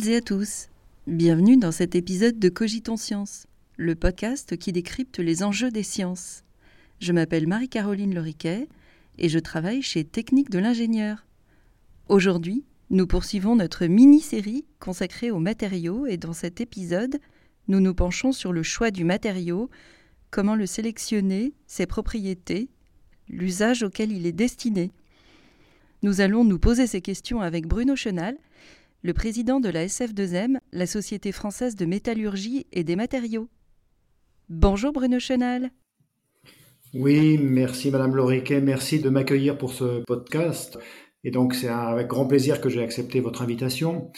toutes 0.00 0.08
et 0.08 0.16
à 0.16 0.20
tous. 0.22 0.68
Bienvenue 1.06 1.58
dans 1.58 1.72
cet 1.72 1.94
épisode 1.94 2.38
de 2.38 2.48
Cogitons 2.48 2.96
Science, 2.96 3.46
le 3.76 3.94
podcast 3.94 4.56
qui 4.56 4.72
décrypte 4.72 5.18
les 5.18 5.42
enjeux 5.42 5.70
des 5.70 5.82
sciences. 5.82 6.42
Je 7.00 7.12
m'appelle 7.12 7.46
Marie-Caroline 7.46 8.14
Loriquet 8.14 8.66
et 9.18 9.28
je 9.28 9.38
travaille 9.38 9.82
chez 9.82 10.04
Technique 10.04 10.48
de 10.48 10.58
l'ingénieur. 10.58 11.26
Aujourd'hui, 12.08 12.64
nous 12.88 13.06
poursuivons 13.06 13.56
notre 13.56 13.84
mini-série 13.84 14.64
consacrée 14.78 15.30
aux 15.30 15.38
matériaux 15.38 16.06
et 16.06 16.16
dans 16.16 16.32
cet 16.32 16.62
épisode, 16.62 17.18
nous 17.68 17.80
nous 17.80 17.94
penchons 17.94 18.32
sur 18.32 18.54
le 18.54 18.62
choix 18.62 18.90
du 18.90 19.04
matériau, 19.04 19.68
comment 20.30 20.54
le 20.54 20.64
sélectionner, 20.64 21.52
ses 21.66 21.84
propriétés, 21.84 22.70
l'usage 23.28 23.82
auquel 23.82 24.12
il 24.12 24.24
est 24.24 24.32
destiné. 24.32 24.92
Nous 26.02 26.22
allons 26.22 26.44
nous 26.44 26.58
poser 26.58 26.86
ces 26.86 27.02
questions 27.02 27.42
avec 27.42 27.66
Bruno 27.66 27.96
Chenal, 27.96 28.38
le 29.02 29.14
président 29.14 29.60
de 29.60 29.70
la 29.70 29.86
SF2M, 29.86 30.58
la 30.72 30.86
Société 30.86 31.32
française 31.32 31.74
de 31.74 31.86
métallurgie 31.86 32.66
et 32.72 32.84
des 32.84 32.96
matériaux. 32.96 33.48
Bonjour 34.48 34.92
Bruno 34.92 35.18
Chenal. 35.18 35.70
Oui, 36.92 37.38
merci 37.38 37.90
Madame 37.90 38.14
Loriquet, 38.14 38.60
merci 38.60 39.00
de 39.00 39.08
m'accueillir 39.08 39.56
pour 39.56 39.72
ce 39.72 40.02
podcast. 40.04 40.78
Et 41.24 41.30
donc 41.30 41.54
c'est 41.54 41.68
avec 41.68 42.08
grand 42.08 42.26
plaisir 42.26 42.60
que 42.60 42.68
j'ai 42.68 42.82
accepté 42.82 43.20
votre 43.20 43.42
invitation. 43.42 44.10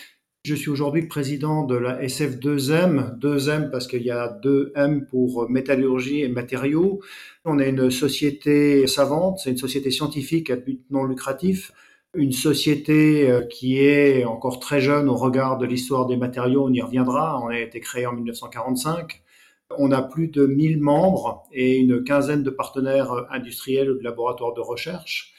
Je 0.45 0.57
suis 0.57 0.71
aujourd'hui 0.71 1.07
président 1.07 1.65
de 1.65 1.77
la 1.77 2.03
SF2M, 2.03 3.17
2M 3.21 3.71
parce 3.71 3.87
qu'il 3.87 4.03
y 4.03 4.11
a 4.11 4.29
deux 4.43 4.73
M 4.75 5.07
pour 5.07 5.49
métallurgie 5.49 6.23
et 6.23 6.29
matériaux. 6.29 7.01
On 7.45 7.61
est 7.61 7.69
une 7.69 7.93
société 7.93 8.89
savante, 8.89 9.39
c'est 9.39 9.51
une 9.51 9.59
société 9.59 9.93
scientifique 9.93 10.51
à 10.51 10.57
but 10.57 10.83
non 10.91 11.05
lucratif, 11.05 11.71
une 12.15 12.33
société 12.33 13.31
euh, 13.31 13.43
qui 13.43 13.79
est 13.79 14.25
encore 14.25 14.61
très 14.61 14.81
jeune 14.81 15.09
au 15.09 15.17
regard 15.17 15.59
de 15.59 15.67
l'histoire 15.67 16.07
des 16.07 16.17
matériaux, 16.17 16.67
on 16.67 16.73
y 16.73 16.81
reviendra, 16.81 17.41
on 17.43 17.49
a 17.49 17.59
été 17.59 17.81
créé 17.81 18.07
en 18.07 18.13
1945. 18.13 19.23
On 19.79 19.91
a 19.91 20.03
plus 20.03 20.29
de 20.29 20.45
1000 20.47 20.81
membres 20.81 21.45
et 21.53 21.79
une 21.79 22.05
quinzaine 22.05 22.43
de 22.43 22.51
partenaires 22.51 23.11
industriels 23.31 23.91
ou 23.91 23.99
de 23.99 24.05
laboratoires 24.05 24.53
de 24.53 24.61
recherche. 24.61 25.33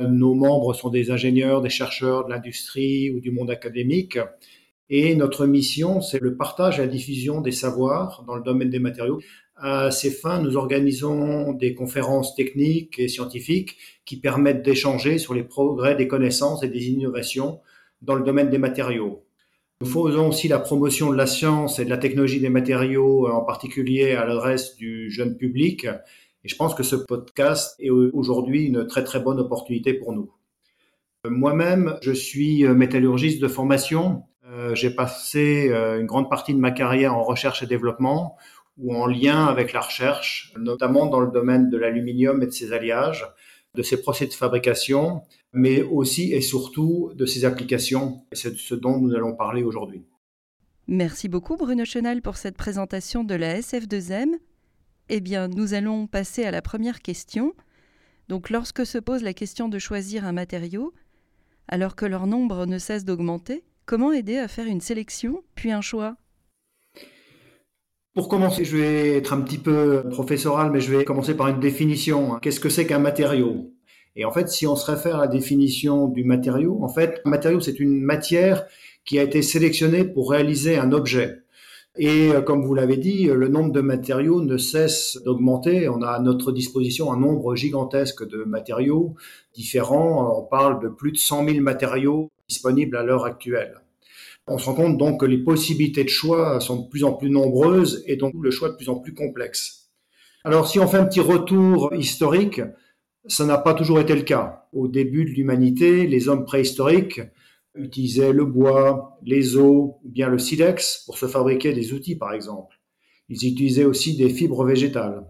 Nos 0.00 0.34
membres 0.34 0.74
sont 0.74 0.90
des 0.90 1.10
ingénieurs, 1.10 1.62
des 1.62 1.70
chercheurs 1.70 2.26
de 2.26 2.30
l'industrie 2.30 3.10
ou 3.10 3.20
du 3.20 3.30
monde 3.30 3.50
académique. 3.50 4.18
Et 4.90 5.14
notre 5.14 5.46
mission, 5.46 6.00
c'est 6.02 6.20
le 6.20 6.36
partage 6.36 6.78
et 6.78 6.82
la 6.82 6.88
diffusion 6.88 7.40
des 7.40 7.52
savoirs 7.52 8.24
dans 8.26 8.36
le 8.36 8.42
domaine 8.42 8.70
des 8.70 8.78
matériaux. 8.78 9.20
À 9.60 9.90
ces 9.90 10.12
fins, 10.12 10.40
nous 10.40 10.56
organisons 10.56 11.52
des 11.52 11.74
conférences 11.74 12.36
techniques 12.36 12.98
et 12.98 13.08
scientifiques 13.08 13.76
qui 14.04 14.20
permettent 14.20 14.62
d'échanger 14.62 15.18
sur 15.18 15.34
les 15.34 15.42
progrès 15.42 15.96
des 15.96 16.06
connaissances 16.06 16.62
et 16.62 16.68
des 16.68 16.88
innovations 16.90 17.60
dans 18.00 18.14
le 18.14 18.22
domaine 18.22 18.50
des 18.50 18.58
matériaux. 18.58 19.24
Nous 19.80 19.88
faisons 19.88 20.28
aussi 20.28 20.46
la 20.46 20.60
promotion 20.60 21.10
de 21.10 21.16
la 21.16 21.26
science 21.26 21.80
et 21.80 21.84
de 21.84 21.90
la 21.90 21.98
technologie 21.98 22.40
des 22.40 22.50
matériaux, 22.50 23.28
en 23.28 23.44
particulier 23.44 24.12
à 24.12 24.24
l'adresse 24.24 24.76
du 24.76 25.10
jeune 25.10 25.36
public, 25.36 25.86
et 26.44 26.48
je 26.48 26.54
pense 26.54 26.74
que 26.74 26.84
ce 26.84 26.94
podcast 26.94 27.74
est 27.80 27.90
aujourd'hui 27.90 28.66
une 28.66 28.86
très 28.86 29.02
très 29.02 29.18
bonne 29.18 29.40
opportunité 29.40 29.92
pour 29.92 30.12
nous. 30.12 30.32
Moi-même, 31.24 31.98
je 32.00 32.12
suis 32.12 32.64
métallurgiste 32.64 33.42
de 33.42 33.48
formation. 33.48 34.22
Euh, 34.46 34.74
j'ai 34.74 34.90
passé 34.90 35.68
euh, 35.70 36.00
une 36.00 36.06
grande 36.06 36.30
partie 36.30 36.54
de 36.54 36.58
ma 36.58 36.70
carrière 36.70 37.14
en 37.14 37.22
recherche 37.22 37.62
et 37.62 37.66
développement 37.66 38.36
ou 38.78 38.94
en 38.94 39.06
lien 39.06 39.46
avec 39.46 39.72
la 39.72 39.80
recherche, 39.80 40.52
notamment 40.56 41.06
dans 41.06 41.20
le 41.20 41.30
domaine 41.30 41.68
de 41.70 41.76
l'aluminium 41.76 42.42
et 42.42 42.46
de 42.46 42.50
ses 42.50 42.72
alliages, 42.72 43.26
de 43.74 43.82
ses 43.82 44.00
procédés 44.00 44.30
de 44.30 44.34
fabrication, 44.36 45.22
mais 45.52 45.82
aussi 45.82 46.32
et 46.32 46.40
surtout 46.40 47.12
de 47.14 47.26
ses 47.26 47.44
applications. 47.44 48.22
C'est 48.32 48.56
ce 48.56 48.74
dont 48.74 48.98
nous 48.98 49.14
allons 49.14 49.34
parler 49.34 49.62
aujourd'hui. 49.62 50.04
Merci 50.86 51.28
beaucoup 51.28 51.56
Bruno 51.56 51.84
Chenal 51.84 52.22
pour 52.22 52.36
cette 52.36 52.56
présentation 52.56 53.24
de 53.24 53.34
la 53.34 53.60
SF2M. 53.60 54.38
Eh 55.10 55.20
bien, 55.20 55.48
nous 55.48 55.74
allons 55.74 56.06
passer 56.06 56.44
à 56.44 56.50
la 56.50 56.62
première 56.62 57.00
question. 57.00 57.54
Donc, 58.28 58.50
lorsque 58.50 58.84
se 58.84 58.98
pose 58.98 59.22
la 59.22 59.32
question 59.32 59.68
de 59.68 59.78
choisir 59.78 60.24
un 60.24 60.32
matériau, 60.32 60.92
alors 61.66 61.96
que 61.96 62.06
leur 62.06 62.26
nombre 62.26 62.66
ne 62.66 62.78
cesse 62.78 63.04
d'augmenter, 63.04 63.64
comment 63.86 64.12
aider 64.12 64.38
à 64.38 64.48
faire 64.48 64.66
une 64.66 64.80
sélection, 64.80 65.42
puis 65.54 65.72
un 65.72 65.80
choix? 65.80 66.16
Pour 68.18 68.28
commencer, 68.28 68.64
je 68.64 68.76
vais 68.76 69.16
être 69.16 69.32
un 69.32 69.40
petit 69.42 69.58
peu 69.58 70.02
professoral, 70.10 70.72
mais 70.72 70.80
je 70.80 70.92
vais 70.92 71.04
commencer 71.04 71.36
par 71.36 71.46
une 71.46 71.60
définition. 71.60 72.40
Qu'est-ce 72.42 72.58
que 72.58 72.68
c'est 72.68 72.84
qu'un 72.84 72.98
matériau? 72.98 73.72
Et 74.16 74.24
en 74.24 74.32
fait, 74.32 74.48
si 74.48 74.66
on 74.66 74.74
se 74.74 74.90
réfère 74.90 75.18
à 75.18 75.20
la 75.20 75.26
définition 75.28 76.08
du 76.08 76.24
matériau, 76.24 76.80
en 76.82 76.88
fait, 76.88 77.20
un 77.24 77.30
matériau, 77.30 77.60
c'est 77.60 77.78
une 77.78 78.00
matière 78.02 78.66
qui 79.04 79.20
a 79.20 79.22
été 79.22 79.40
sélectionnée 79.40 80.02
pour 80.02 80.32
réaliser 80.32 80.76
un 80.76 80.90
objet. 80.90 81.42
Et 81.96 82.32
euh, 82.32 82.40
comme 82.40 82.64
vous 82.64 82.74
l'avez 82.74 82.96
dit, 82.96 83.26
le 83.26 83.46
nombre 83.46 83.70
de 83.70 83.82
matériaux 83.82 84.42
ne 84.42 84.56
cesse 84.56 85.16
d'augmenter. 85.24 85.88
On 85.88 86.02
a 86.02 86.08
à 86.08 86.18
notre 86.18 86.50
disposition 86.50 87.12
un 87.12 87.20
nombre 87.20 87.54
gigantesque 87.54 88.28
de 88.28 88.42
matériaux 88.42 89.14
différents. 89.54 90.40
On 90.40 90.42
parle 90.42 90.82
de 90.82 90.88
plus 90.88 91.12
de 91.12 91.18
100 91.18 91.46
000 91.50 91.60
matériaux 91.60 92.32
disponibles 92.48 92.96
à 92.96 93.04
l'heure 93.04 93.26
actuelle. 93.26 93.80
On 94.50 94.58
se 94.58 94.66
rend 94.66 94.74
compte 94.74 94.98
donc 94.98 95.20
que 95.20 95.26
les 95.26 95.38
possibilités 95.38 96.04
de 96.04 96.08
choix 96.08 96.60
sont 96.60 96.82
de 96.82 96.88
plus 96.88 97.04
en 97.04 97.12
plus 97.12 97.30
nombreuses 97.30 98.02
et 98.06 98.16
donc 98.16 98.34
le 98.40 98.50
choix 98.50 98.70
de 98.70 98.76
plus 98.76 98.88
en 98.88 98.96
plus 98.96 99.14
complexe. 99.14 99.90
Alors 100.44 100.68
si 100.68 100.78
on 100.78 100.88
fait 100.88 100.96
un 100.96 101.04
petit 101.04 101.20
retour 101.20 101.94
historique, 101.94 102.62
ça 103.26 103.44
n'a 103.44 103.58
pas 103.58 103.74
toujours 103.74 104.00
été 104.00 104.14
le 104.14 104.22
cas. 104.22 104.66
Au 104.72 104.88
début 104.88 105.24
de 105.24 105.30
l'humanité, 105.30 106.06
les 106.06 106.28
hommes 106.28 106.46
préhistoriques 106.46 107.20
utilisaient 107.74 108.32
le 108.32 108.44
bois, 108.44 109.18
les 109.22 109.56
os 109.56 109.96
ou 110.02 110.08
bien 110.08 110.28
le 110.28 110.38
silex 110.38 111.02
pour 111.04 111.18
se 111.18 111.26
fabriquer 111.26 111.72
des 111.74 111.92
outils 111.92 112.16
par 112.16 112.32
exemple. 112.32 112.80
Ils 113.28 113.46
utilisaient 113.46 113.84
aussi 113.84 114.16
des 114.16 114.30
fibres 114.30 114.64
végétales. 114.64 115.26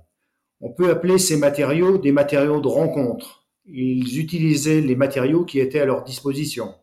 On 0.60 0.72
peut 0.72 0.90
appeler 0.90 1.18
ces 1.18 1.36
matériaux 1.36 1.98
des 1.98 2.12
matériaux 2.12 2.60
de 2.60 2.68
rencontre. 2.68 3.46
Ils 3.66 4.18
utilisaient 4.20 4.80
les 4.80 4.96
matériaux 4.96 5.44
qui 5.44 5.58
étaient 5.58 5.80
à 5.80 5.86
leur 5.86 6.04
disposition. 6.04 6.74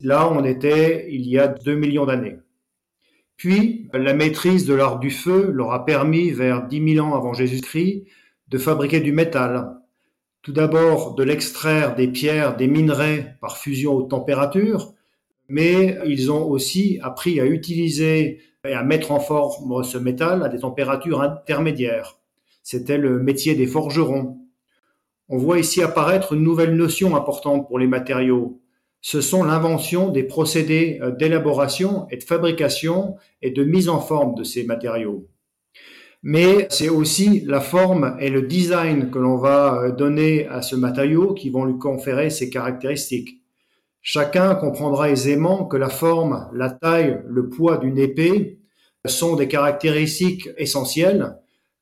Là, 0.00 0.30
on 0.32 0.44
était 0.44 1.06
il 1.10 1.28
y 1.28 1.38
a 1.38 1.48
2 1.48 1.74
millions 1.74 2.06
d'années. 2.06 2.38
Puis, 3.36 3.88
la 3.92 4.12
maîtrise 4.12 4.66
de 4.66 4.74
l'art 4.74 4.98
du 4.98 5.10
feu 5.10 5.50
leur 5.50 5.72
a 5.72 5.84
permis, 5.84 6.30
vers 6.30 6.66
10 6.66 6.94
000 6.94 7.06
ans 7.06 7.14
avant 7.14 7.32
Jésus-Christ, 7.32 8.04
de 8.48 8.58
fabriquer 8.58 9.00
du 9.00 9.12
métal, 9.12 9.76
tout 10.42 10.52
d'abord 10.52 11.14
de 11.14 11.22
l'extraire 11.22 11.94
des 11.94 12.08
pierres, 12.08 12.56
des 12.56 12.66
minerais 12.66 13.36
par 13.40 13.58
fusion 13.58 13.94
haute 13.94 14.10
température, 14.10 14.94
mais 15.48 15.98
ils 16.06 16.30
ont 16.32 16.48
aussi 16.48 16.98
appris 17.02 17.40
à 17.40 17.46
utiliser 17.46 18.40
et 18.64 18.72
à 18.72 18.82
mettre 18.82 19.10
en 19.10 19.20
forme 19.20 19.82
ce 19.84 19.98
métal 19.98 20.42
à 20.42 20.48
des 20.48 20.60
températures 20.60 21.22
intermédiaires. 21.22 22.18
C'était 22.62 22.98
le 22.98 23.20
métier 23.20 23.54
des 23.54 23.66
forgerons. 23.66 24.38
On 25.28 25.38
voit 25.38 25.58
ici 25.58 25.82
apparaître 25.82 26.34
une 26.34 26.42
nouvelle 26.42 26.74
notion 26.74 27.16
importante 27.16 27.68
pour 27.68 27.78
les 27.78 27.86
matériaux. 27.86 28.60
Ce 29.00 29.20
sont 29.20 29.44
l'invention 29.44 30.10
des 30.10 30.22
procédés 30.22 30.98
euh, 31.02 31.10
d'élaboration 31.10 32.06
et 32.10 32.16
de 32.16 32.22
fabrication 32.22 33.16
et 33.42 33.50
de 33.50 33.64
mise 33.64 33.88
en 33.88 34.00
forme 34.00 34.34
de 34.34 34.44
ces 34.44 34.64
matériaux 34.64 35.28
mais 36.22 36.66
c'est 36.70 36.88
aussi 36.88 37.40
la 37.46 37.60
forme 37.60 38.16
et 38.20 38.28
le 38.28 38.42
design 38.42 39.10
que 39.10 39.18
l'on 39.18 39.36
va 39.36 39.82
euh, 39.82 39.92
donner 39.92 40.46
à 40.48 40.62
ce 40.62 40.76
matériau 40.76 41.34
qui 41.34 41.50
vont 41.50 41.64
lui 41.64 41.78
conférer 41.78 42.30
ses 42.30 42.50
caractéristiques. 42.50 43.40
Chacun 44.02 44.54
comprendra 44.54 45.10
aisément 45.10 45.66
que 45.66 45.76
la 45.76 45.88
forme, 45.88 46.48
la 46.52 46.70
taille, 46.70 47.22
le 47.26 47.48
poids 47.48 47.78
d'une 47.78 47.98
épée 47.98 48.58
sont 49.06 49.36
des 49.36 49.48
caractéristiques 49.48 50.50
essentielles, 50.58 51.36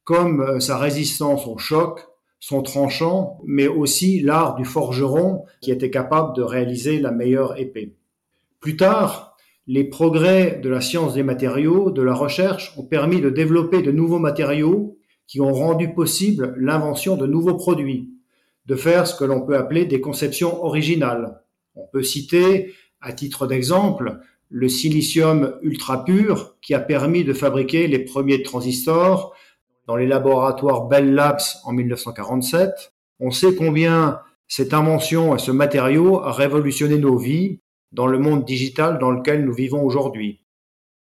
comme 0.05 0.41
euh, 0.41 0.61
sa 0.61 0.79
résistance 0.79 1.47
au 1.47 1.59
choc, 1.59 2.07
son 2.40 2.62
tranchant, 2.62 3.40
mais 3.44 3.67
aussi 3.67 4.20
l'art 4.20 4.55
du 4.55 4.64
forgeron 4.64 5.44
qui 5.61 5.70
était 5.70 5.90
capable 5.90 6.37
de 6.37 6.43
réaliser 6.43 7.00
la 7.00 7.11
meilleure 7.11 7.58
épée. 7.58 7.94
Plus 8.61 8.76
tard, 8.76 9.37
les 9.67 9.85
progrès 9.85 10.61
de 10.62 10.69
la 10.69 10.81
science 10.81 11.14
des 11.14 11.23
matériaux, 11.23 11.90
de 11.90 12.02
la 12.02 12.14
recherche, 12.14 12.73
ont 12.79 12.85
permis 12.85 13.20
de 13.20 13.31
développer 13.31 13.82
de 13.82 13.93
nouveaux 13.93 14.19
matériaux 14.19 14.96
qui 15.26 15.40
ont 15.40 15.52
rendu 15.52 15.93
possible 15.93 16.55
l'invention 16.58 17.17
de 17.17 17.26
nouveaux 17.26 17.56
produits, 17.56 18.11
de 18.67 18.75
faire 18.76 19.06
ce 19.06 19.14
que 19.14 19.25
l'on 19.25 19.43
peut 19.43 19.56
appeler 19.56 19.85
des 19.85 20.00
conceptions 20.00 20.64
originales. 20.64 21.43
On 21.75 21.87
peut 21.87 22.02
citer, 22.02 22.73
à 23.00 23.12
titre 23.12 23.46
d'exemple, 23.46 24.20
le 24.49 24.69
silicium 24.69 25.56
ultra 25.62 26.05
pur 26.05 26.56
qui 26.62 26.73
a 26.73 26.81
permis 26.81 27.25
de 27.25 27.35
fabriquer 27.35 27.87
les 27.88 27.99
premiers 27.99 28.43
transistors 28.43 29.35
dans 29.88 29.96
les 29.96 30.06
laboratoires 30.06 30.87
Bell 30.87 31.14
Labs 31.14 31.40
en 31.64 31.73
1947. 31.73 32.93
On 33.20 33.31
sait 33.31 33.55
combien 33.55 34.20
cette 34.46 34.75
invention 34.75 35.35
et 35.35 35.38
ce 35.38 35.50
matériau 35.50 36.20
a 36.23 36.31
révolutionné 36.31 36.99
nos 36.99 37.17
vies 37.17 37.61
dans 37.90 38.06
le 38.06 38.19
monde 38.19 38.44
digital 38.44 38.99
dans 38.99 39.11
lequel 39.11 39.44
nous 39.46 39.55
vivons 39.55 39.82
aujourd'hui. 39.82 40.44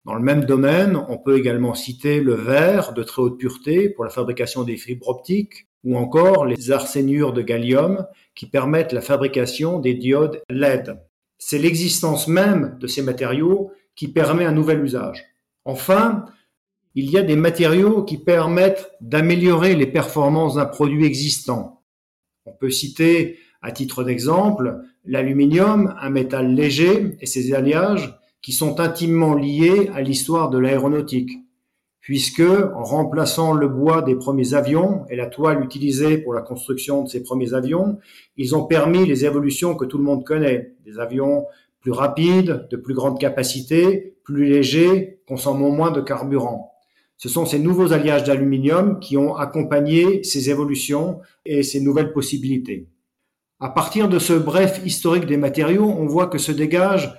Dans 0.05 0.13
le 0.13 0.21
même 0.21 0.45
domaine, 0.45 0.95
on 1.09 1.17
peut 1.17 1.37
également 1.37 1.73
citer 1.73 2.21
le 2.21 2.35
verre 2.35 2.93
de 2.93 3.01
très 3.01 3.21
haute 3.21 3.39
pureté 3.39 3.89
pour 3.89 4.05
la 4.05 4.11
fabrication 4.11 4.63
des 4.63 4.77
fibres 4.77 5.09
optiques, 5.09 5.67
ou 5.83 5.97
encore 5.97 6.45
les 6.45 6.71
arsénures 6.71 7.33
de 7.33 7.41
gallium 7.41 8.05
qui 8.35 8.45
permettent 8.45 8.93
la 8.93 9.01
fabrication 9.01 9.79
des 9.79 9.95
diodes 9.95 10.41
LED. 10.49 10.99
C'est 11.39 11.57
l'existence 11.57 12.27
même 12.27 12.77
de 12.79 12.87
ces 12.87 13.01
matériaux 13.01 13.71
qui 13.95 14.07
permet 14.07 14.45
un 14.45 14.51
nouvel 14.51 14.83
usage. 14.83 15.25
Enfin, 15.65 16.25
il 16.99 17.11
y 17.11 17.17
a 17.19 17.21
des 17.21 17.35
matériaux 17.35 18.03
qui 18.03 18.17
permettent 18.17 18.91
d'améliorer 19.01 19.75
les 19.75 19.85
performances 19.85 20.55
d'un 20.55 20.65
produit 20.65 21.05
existant. 21.05 21.83
On 22.47 22.53
peut 22.53 22.71
citer, 22.71 23.37
à 23.61 23.71
titre 23.71 24.03
d'exemple, 24.03 24.79
l'aluminium, 25.05 25.93
un 26.01 26.09
métal 26.09 26.55
léger, 26.55 27.15
et 27.21 27.27
ses 27.27 27.53
alliages, 27.53 28.17
qui 28.41 28.51
sont 28.51 28.79
intimement 28.79 29.35
liés 29.35 29.91
à 29.93 30.01
l'histoire 30.01 30.49
de 30.49 30.57
l'aéronautique 30.57 31.31
puisque 32.07 32.39
en 32.39 32.85
remplaçant 32.85 33.51
le 33.51 33.67
bois 33.67 34.01
des 34.01 34.15
premiers 34.15 34.53
avions 34.53 35.05
et 35.09 35.17
la 35.17 35.25
toile 35.25 35.61
utilisée 35.61 36.17
pour 36.17 36.33
la 36.33 36.41
construction 36.41 37.03
de 37.03 37.09
ces 37.09 37.21
premiers 37.21 37.53
avions, 37.53 37.99
ils 38.37 38.55
ont 38.55 38.63
permis 38.63 39.05
les 39.05 39.25
évolutions 39.25 39.75
que 39.75 39.83
tout 39.83 39.97
le 39.97 40.05
monde 40.05 40.23
connaît, 40.23 40.73
des 40.85 40.99
avions 40.99 41.43
plus 41.81 41.91
rapides, 41.91 42.69
de 42.71 42.77
plus 42.77 42.93
grande 42.93 43.19
capacité, 43.19 44.15
plus 44.23 44.45
légers, 44.45 45.19
consommant 45.27 45.69
moins 45.69 45.91
de 45.91 45.99
carburant. 45.99 46.76
Ce 47.17 47.29
sont 47.29 47.45
ces 47.45 47.59
nouveaux 47.59 47.93
alliages 47.93 48.23
d'aluminium 48.23 48.99
qui 48.99 49.17
ont 49.17 49.35
accompagné 49.35 50.23
ces 50.23 50.49
évolutions 50.49 51.19
et 51.45 51.63
ces 51.63 51.81
nouvelles 51.81 52.13
possibilités. 52.13 52.87
À 53.59 53.69
partir 53.69 54.07
de 54.07 54.19
ce 54.19 54.33
bref 54.33 54.81
historique 54.85 55.25
des 55.25 55.37
matériaux, 55.37 55.89
on 55.89 56.05
voit 56.05 56.27
que 56.27 56.37
se 56.37 56.51
dégagent 56.51 57.11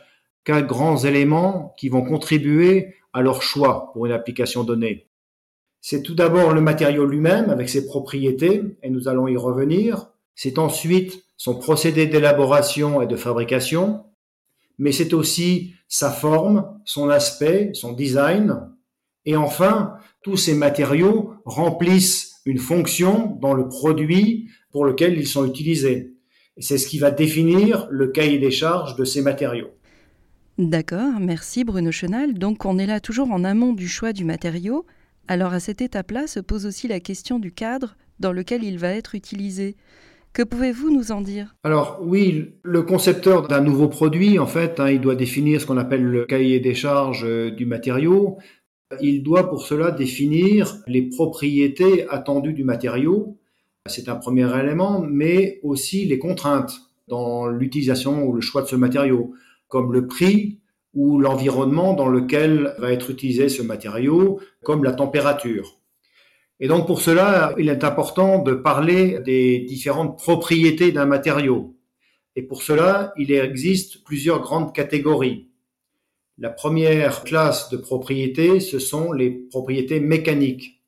quatre 0.44 0.68
grands 0.68 0.98
éléments 0.98 1.74
qui 1.76 1.88
vont 1.88 2.02
contribuer 2.02 2.94
à 3.12 3.22
leur 3.22 3.42
choix 3.42 3.90
pour 3.92 4.06
une 4.06 4.12
application 4.12 4.62
donnée. 4.62 5.08
C'est 5.80 6.02
tout 6.02 6.14
d'abord 6.14 6.52
le 6.52 6.60
matériau 6.60 7.04
lui-même 7.04 7.50
avec 7.50 7.68
ses 7.68 7.86
propriétés, 7.86 8.62
et 8.82 8.90
nous 8.90 9.08
allons 9.08 9.26
y 9.26 9.36
revenir. 9.36 10.10
C'est 10.34 10.58
ensuite 10.58 11.24
son 11.36 11.56
procédé 11.56 12.06
d'élaboration 12.06 13.02
et 13.02 13.06
de 13.06 13.16
fabrication, 13.16 14.04
mais 14.78 14.92
c'est 14.92 15.12
aussi 15.12 15.74
sa 15.88 16.10
forme, 16.10 16.78
son 16.84 17.08
aspect, 17.08 17.70
son 17.74 17.92
design. 17.92 18.70
Et 19.28 19.36
enfin, 19.36 19.92
tous 20.22 20.38
ces 20.38 20.54
matériaux 20.54 21.34
remplissent 21.44 22.40
une 22.46 22.56
fonction 22.56 23.36
dans 23.42 23.52
le 23.52 23.69
produit 23.69 24.48
pour 24.72 24.86
lequel 24.86 25.19
ils 25.19 25.26
sont 25.26 25.44
utilisés. 25.44 26.14
Et 26.56 26.62
c'est 26.62 26.78
ce 26.78 26.86
qui 26.86 26.98
va 26.98 27.10
définir 27.10 27.86
le 27.90 28.08
cahier 28.08 28.38
des 28.38 28.50
charges 28.50 28.96
de 28.96 29.04
ces 29.04 29.20
matériaux. 29.20 29.69
D'accord, 30.56 31.20
merci 31.20 31.62
Bruno 31.62 31.92
Chenal. 31.92 32.38
Donc 32.38 32.64
on 32.64 32.78
est 32.78 32.86
là 32.86 33.00
toujours 33.00 33.30
en 33.30 33.44
amont 33.44 33.75
du 33.75 33.86
choix 33.86 34.14
du 34.14 34.25
matériau. 34.25 34.86
Alors 35.28 35.52
à 35.52 35.60
cette 35.60 35.82
étape-là 35.82 36.26
se 36.26 36.40
pose 36.40 36.64
aussi 36.64 36.88
la 36.88 36.98
question 36.98 37.38
du 37.38 37.52
cadre 37.52 37.98
dans 38.20 38.32
lequel 38.32 38.64
il 38.64 38.78
va 38.78 38.94
être 38.94 39.14
utilisé. 39.14 39.76
Que 40.32 40.42
pouvez-vous 40.42 40.94
nous 40.94 41.10
en 41.10 41.20
dire? 41.20 41.56
Alors 41.64 41.98
oui, 42.02 42.54
le 42.62 42.82
concepteur 42.82 43.48
d'un 43.48 43.60
nouveau 43.60 43.88
produit, 43.88 44.38
en 44.38 44.46
fait, 44.46 44.78
hein, 44.78 44.88
il 44.90 45.00
doit 45.00 45.16
définir 45.16 45.60
ce 45.60 45.66
qu'on 45.66 45.78
appelle 45.78 46.04
le 46.04 46.26
cahier 46.26 46.60
des 46.60 46.74
charges 46.74 47.24
euh, 47.24 47.50
du 47.50 47.66
matériau. 47.66 48.38
Il 49.00 49.23
doit 49.23 49.50
pour 49.50 49.67
cela 49.67 49.90
définir 49.90 50.79
les 50.87 51.02
propriétés 51.02 52.08
attendues 52.08 52.55
du 52.55 52.64
matériau. 52.64 53.38
C'est 53.87 54.08
un 54.08 54.17
premier 54.17 54.49
élément, 54.58 55.00
mais 55.00 55.61
aussi 55.62 56.06
les 56.06 56.19
contraintes 56.19 56.73
dans 57.06 57.46
l'utilisation 57.49 58.25
ou 58.25 58.32
le 58.32 58.40
choix 58.40 58.62
de 58.62 58.67
ce 58.67 58.76
matériau 58.76 59.35
comme 59.69 59.93
le 59.93 60.06
prix 60.06 60.61
ou 60.94 61.20
l'environnement 61.20 61.93
dans 61.93 62.08
lequel 62.08 62.75
va 62.79 62.90
être 62.90 63.11
utilisé 63.11 63.50
ce 63.50 63.62
matériau, 63.62 64.40
comme 64.64 64.82
la 64.82 64.93
température. 64.93 65.79
Et 66.58 66.67
donc 66.67 66.87
pour 66.87 67.02
cela, 67.02 67.55
il 67.58 67.69
est 67.69 67.84
important 67.84 68.43
de 68.43 68.55
parler 68.55 69.20
des 69.20 69.61
différentes 69.61 70.19
propriétés 70.19 70.91
d'un 70.91 71.06
matériau. 71.06 71.76
Et 72.37 72.43
pour 72.43 72.62
cela, 72.62 73.12
il 73.17 73.31
existe 73.32 74.02
plusieurs 74.02 74.41
grandes 74.41 74.75
catégories. 74.75 75.47
La 76.40 76.50
première 76.50 77.25
classe 77.25 77.69
de 77.69 77.76
propriétés, 77.76 78.61
ce 78.61 78.79
sont 78.79 79.11
les 79.11 79.29
propriétés 79.29 79.99
mécaniques. 79.99 80.85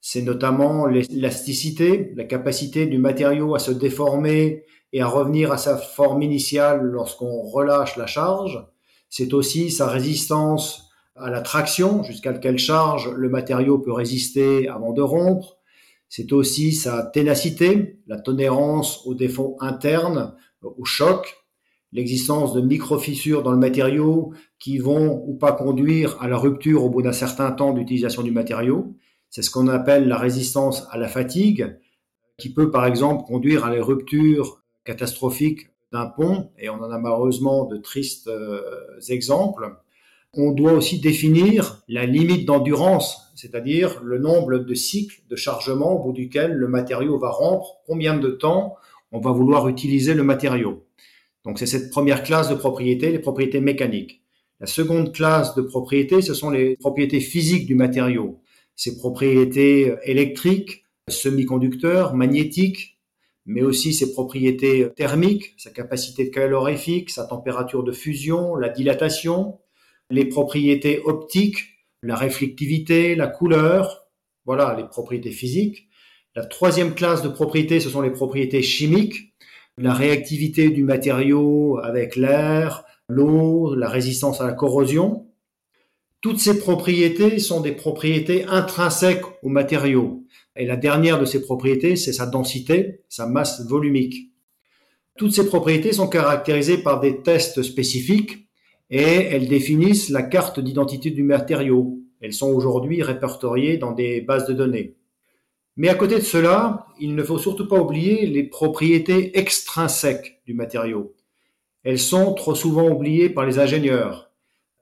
C'est 0.00 0.22
notamment 0.22 0.86
l'élasticité, 0.86 2.12
la 2.14 2.22
capacité 2.22 2.86
du 2.86 2.98
matériau 2.98 3.56
à 3.56 3.58
se 3.58 3.72
déformer 3.72 4.62
et 4.92 5.00
à 5.00 5.08
revenir 5.08 5.50
à 5.50 5.58
sa 5.58 5.76
forme 5.76 6.22
initiale 6.22 6.82
lorsqu'on 6.82 7.42
relâche 7.42 7.96
la 7.96 8.06
charge. 8.06 8.64
C'est 9.10 9.34
aussi 9.34 9.72
sa 9.72 9.88
résistance 9.88 10.90
à 11.16 11.28
la 11.28 11.40
traction, 11.40 12.04
jusqu'à 12.04 12.32
quelle 12.32 12.58
charge 12.58 13.10
le 13.16 13.28
matériau 13.28 13.80
peut 13.80 13.92
résister 13.92 14.68
avant 14.68 14.92
de 14.92 15.02
rompre. 15.02 15.58
C'est 16.08 16.32
aussi 16.32 16.72
sa 16.72 17.02
ténacité, 17.02 17.98
la 18.06 18.20
tolérance 18.20 19.04
aux 19.06 19.14
défauts 19.14 19.56
internes, 19.58 20.36
au 20.62 20.84
choc, 20.84 21.43
l'existence 21.94 22.52
de 22.52 22.60
micro-fissures 22.60 23.42
dans 23.42 23.52
le 23.52 23.56
matériau 23.56 24.34
qui 24.58 24.78
vont 24.78 25.22
ou 25.26 25.34
pas 25.34 25.52
conduire 25.52 26.20
à 26.20 26.28
la 26.28 26.36
rupture 26.36 26.84
au 26.84 26.90
bout 26.90 27.02
d'un 27.02 27.12
certain 27.12 27.52
temps 27.52 27.72
d'utilisation 27.72 28.22
du 28.22 28.32
matériau. 28.32 28.94
C'est 29.30 29.42
ce 29.42 29.50
qu'on 29.50 29.68
appelle 29.68 30.08
la 30.08 30.18
résistance 30.18 30.86
à 30.90 30.98
la 30.98 31.08
fatigue, 31.08 31.78
qui 32.36 32.52
peut 32.52 32.70
par 32.70 32.84
exemple 32.84 33.24
conduire 33.24 33.64
à 33.64 33.74
la 33.74 33.82
rupture 33.82 34.62
catastrophique 34.84 35.68
d'un 35.92 36.06
pont, 36.06 36.50
et 36.58 36.68
on 36.68 36.74
en 36.74 36.90
a 36.90 36.98
malheureusement 36.98 37.64
de 37.64 37.76
tristes 37.76 38.26
euh, 38.26 38.60
exemples. 39.08 39.76
On 40.36 40.50
doit 40.50 40.72
aussi 40.72 41.00
définir 41.00 41.84
la 41.88 42.06
limite 42.06 42.44
d'endurance, 42.44 43.32
c'est-à-dire 43.36 44.02
le 44.02 44.18
nombre 44.18 44.58
de 44.58 44.74
cycles 44.74 45.22
de 45.28 45.36
chargement 45.36 45.92
au 45.92 46.02
bout 46.02 46.12
duquel 46.12 46.52
le 46.54 46.66
matériau 46.66 47.18
va 47.18 47.30
rompre, 47.30 47.76
combien 47.86 48.16
de 48.16 48.30
temps 48.30 48.74
on 49.12 49.20
va 49.20 49.30
vouloir 49.30 49.68
utiliser 49.68 50.14
le 50.14 50.24
matériau. 50.24 50.84
Donc 51.44 51.58
c'est 51.58 51.66
cette 51.66 51.90
première 51.90 52.22
classe 52.22 52.48
de 52.48 52.54
propriétés, 52.54 53.10
les 53.10 53.18
propriétés 53.18 53.60
mécaniques. 53.60 54.22
La 54.60 54.66
seconde 54.66 55.12
classe 55.12 55.54
de 55.54 55.62
propriétés, 55.62 56.22
ce 56.22 56.32
sont 56.32 56.50
les 56.50 56.76
propriétés 56.76 57.20
physiques 57.20 57.66
du 57.66 57.74
matériau. 57.74 58.40
Ces 58.76 58.96
propriétés 58.96 59.94
électriques, 60.04 60.84
semi-conducteurs, 61.08 62.14
magnétiques, 62.14 62.98
mais 63.46 63.62
aussi 63.62 63.92
ses 63.92 64.12
propriétés 64.12 64.88
thermiques, 64.96 65.54
sa 65.58 65.70
capacité 65.70 66.30
calorifique, 66.30 67.10
sa 67.10 67.24
température 67.24 67.84
de 67.84 67.92
fusion, 67.92 68.56
la 68.56 68.70
dilatation, 68.70 69.58
les 70.08 70.24
propriétés 70.24 71.00
optiques, 71.04 71.84
la 72.02 72.16
réflectivité, 72.16 73.14
la 73.14 73.26
couleur, 73.26 74.06
voilà 74.46 74.74
les 74.78 74.84
propriétés 74.84 75.30
physiques. 75.30 75.88
La 76.34 76.44
troisième 76.44 76.94
classe 76.94 77.22
de 77.22 77.28
propriétés, 77.28 77.80
ce 77.80 77.90
sont 77.90 78.00
les 78.00 78.10
propriétés 78.10 78.62
chimiques, 78.62 79.33
la 79.78 79.92
réactivité 79.92 80.70
du 80.70 80.84
matériau 80.84 81.78
avec 81.82 82.16
l'air, 82.16 82.84
l'eau, 83.08 83.74
la 83.74 83.88
résistance 83.88 84.40
à 84.40 84.46
la 84.46 84.52
corrosion. 84.52 85.26
Toutes 86.20 86.38
ces 86.38 86.58
propriétés 86.58 87.38
sont 87.38 87.60
des 87.60 87.72
propriétés 87.72 88.44
intrinsèques 88.44 89.24
au 89.42 89.48
matériau. 89.48 90.24
Et 90.56 90.64
la 90.64 90.76
dernière 90.76 91.18
de 91.18 91.24
ces 91.24 91.42
propriétés, 91.42 91.96
c'est 91.96 92.12
sa 92.12 92.26
densité, 92.26 93.02
sa 93.08 93.26
masse 93.26 93.66
volumique. 93.66 94.30
Toutes 95.16 95.32
ces 95.32 95.46
propriétés 95.46 95.92
sont 95.92 96.08
caractérisées 96.08 96.78
par 96.78 97.00
des 97.00 97.22
tests 97.22 97.62
spécifiques 97.62 98.48
et 98.90 99.02
elles 99.02 99.48
définissent 99.48 100.08
la 100.08 100.22
carte 100.22 100.60
d'identité 100.60 101.10
du 101.10 101.22
matériau. 101.22 102.00
Elles 102.20 102.32
sont 102.32 102.50
aujourd'hui 102.50 103.02
répertoriées 103.02 103.76
dans 103.76 103.92
des 103.92 104.20
bases 104.20 104.46
de 104.46 104.54
données. 104.54 104.96
Mais 105.76 105.88
à 105.88 105.94
côté 105.94 106.16
de 106.16 106.20
cela, 106.20 106.86
il 107.00 107.14
ne 107.14 107.22
faut 107.22 107.38
surtout 107.38 107.66
pas 107.66 107.80
oublier 107.80 108.26
les 108.26 108.44
propriétés 108.44 109.36
extrinsèques 109.38 110.40
du 110.46 110.54
matériau. 110.54 111.14
Elles 111.82 111.98
sont 111.98 112.34
trop 112.34 112.54
souvent 112.54 112.88
oubliées 112.88 113.28
par 113.28 113.44
les 113.44 113.58
ingénieurs. 113.58 114.30